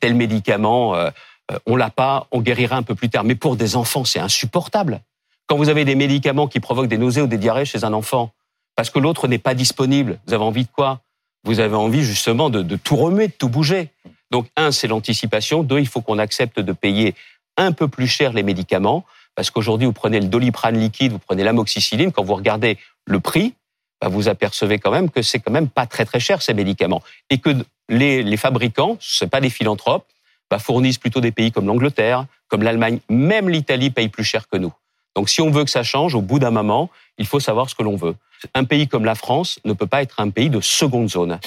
[0.00, 1.10] tel médicament, euh,
[1.50, 3.24] euh, on l'a pas, on guérira un peu plus tard.
[3.24, 5.00] Mais pour des enfants, c'est insupportable.
[5.46, 8.32] Quand vous avez des médicaments qui provoquent des nausées ou des diarrhées chez un enfant,
[8.74, 11.00] parce que l'autre n'est pas disponible, vous avez envie de quoi?
[11.44, 13.90] Vous avez envie justement de, de tout remuer, de tout bouger.
[14.30, 15.62] Donc un, c'est l'anticipation.
[15.62, 17.14] Deux, il faut qu'on accepte de payer
[17.56, 19.04] un peu plus cher les médicaments,
[19.34, 23.54] parce qu'aujourd'hui, vous prenez le doliprane liquide, vous prenez l'amoxicilline, quand vous regardez le prix,
[24.00, 27.02] bah, vous apercevez quand même que c'est quand même pas très très cher ces médicaments,
[27.30, 27.50] et que
[27.88, 30.06] les, les fabricants, c'est pas des philanthropes,
[30.50, 34.56] bah, fournissent plutôt des pays comme l'Angleterre, comme l'Allemagne, même l'Italie paye plus cher que
[34.56, 34.72] nous.
[35.14, 37.74] Donc si on veut que ça change, au bout d'un moment, il faut savoir ce
[37.74, 38.14] que l'on veut.
[38.54, 41.38] Un pays comme la France ne peut pas être un pays de seconde zone.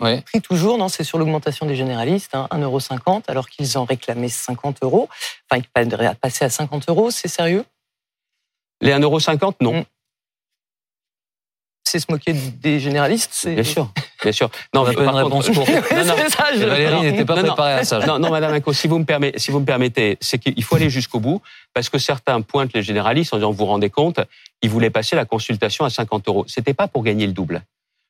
[0.00, 0.22] Ouais.
[0.22, 4.82] Prix toujours, non, c'est sur l'augmentation des généralistes, hein, 1,50€, alors qu'ils en réclamaient 50
[4.82, 5.08] euros.
[5.50, 7.64] Enfin, ils passer à 50 euros, c'est sérieux?
[8.80, 9.80] Les 1,50€, non.
[9.80, 9.84] Mm.
[11.84, 13.54] C'est se moquer des généralistes c'est...
[13.54, 14.50] Bien sûr, bien sûr.
[14.74, 15.68] Non, mais par contre- réponse courte.
[15.68, 16.14] Ouais, Non, non.
[16.28, 17.48] ça, je- Valérie n'était pas non, non.
[17.48, 17.98] préparée à ça.
[18.06, 20.76] Non, non, Madame Inco, si vous me permettez, si vous me permettez, c'est qu'il faut
[20.76, 21.40] aller jusqu'au bout,
[21.74, 24.20] parce que certains pointent les généralistes en disant, vous vous rendez compte,
[24.62, 26.44] ils voulaient passer la consultation à 50 euros.
[26.48, 27.62] C'était pas pour gagner le double.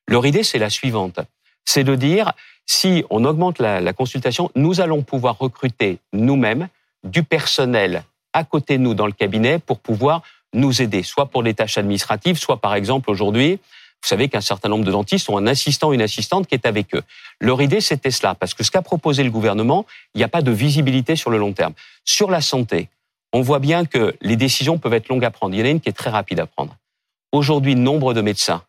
[0.08, 1.20] Leur idée, c'est la suivante.
[1.64, 2.32] C'est de dire,
[2.64, 6.68] si on augmente la, la consultation, nous allons pouvoir recruter nous-mêmes
[7.04, 8.02] du personnel
[8.32, 10.22] à côté de nous dans le cabinet pour pouvoir
[10.54, 13.60] nous aider, soit pour les tâches administratives, soit par exemple aujourd'hui,
[14.02, 16.94] vous savez qu'un certain nombre de dentistes ont un assistant, une assistante qui est avec
[16.94, 17.02] eux.
[17.40, 20.42] Leur idée, c'était cela, parce que ce qu'a proposé le gouvernement, il n'y a pas
[20.42, 21.74] de visibilité sur le long terme.
[22.04, 22.88] Sur la santé,
[23.32, 25.54] on voit bien que les décisions peuvent être longues à prendre.
[25.54, 26.76] Il y en a une qui est très rapide à prendre.
[27.32, 28.62] Aujourd'hui, nombre de médecins,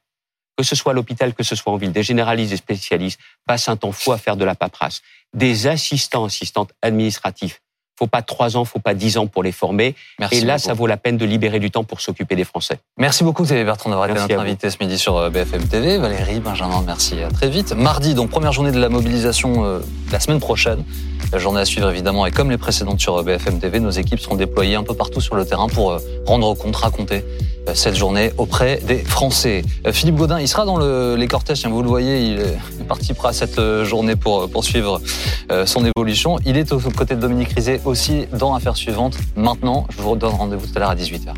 [0.58, 3.70] que ce soit à l'hôpital, que ce soit en ville, des généralistes, des spécialistes, passent
[3.70, 5.02] un temps fou à faire de la paperasse.
[5.34, 7.62] Des assistants, assistantes administratifs.
[8.00, 9.94] Faut pas trois ans, faut pas dix ans pour les former.
[10.20, 10.66] Merci Et là, beaucoup.
[10.68, 12.78] ça vaut la peine de libérer du temps pour s'occuper des Français.
[12.98, 15.98] Merci beaucoup Xavier Bertrand d'avoir été notre invité ce midi sur euh, BFM TV.
[15.98, 17.22] Valérie, Benjamin, merci.
[17.22, 17.74] À très vite.
[17.76, 19.80] Mardi, donc première journée de la mobilisation euh,
[20.14, 20.84] la semaine prochaine.
[21.34, 24.20] La journée à suivre évidemment et comme les précédentes sur euh, BFM TV, nos équipes
[24.22, 27.26] seront déployées un peu partout sur le terrain pour euh, rendre compte, raconter
[27.68, 29.64] euh, cette journée auprès des Français.
[29.92, 33.30] Philippe Gaudin, il sera dans le- les cortèges, hein, vous le voyez, il est participera
[33.30, 35.00] à cette journée pour poursuivre
[35.66, 36.40] son évolution.
[36.46, 39.18] Il est aux côtés de Dominique Rizet aussi dans Affaires suivantes.
[39.36, 41.34] Maintenant, je vous redonne rendez-vous tout à l'heure à 18h.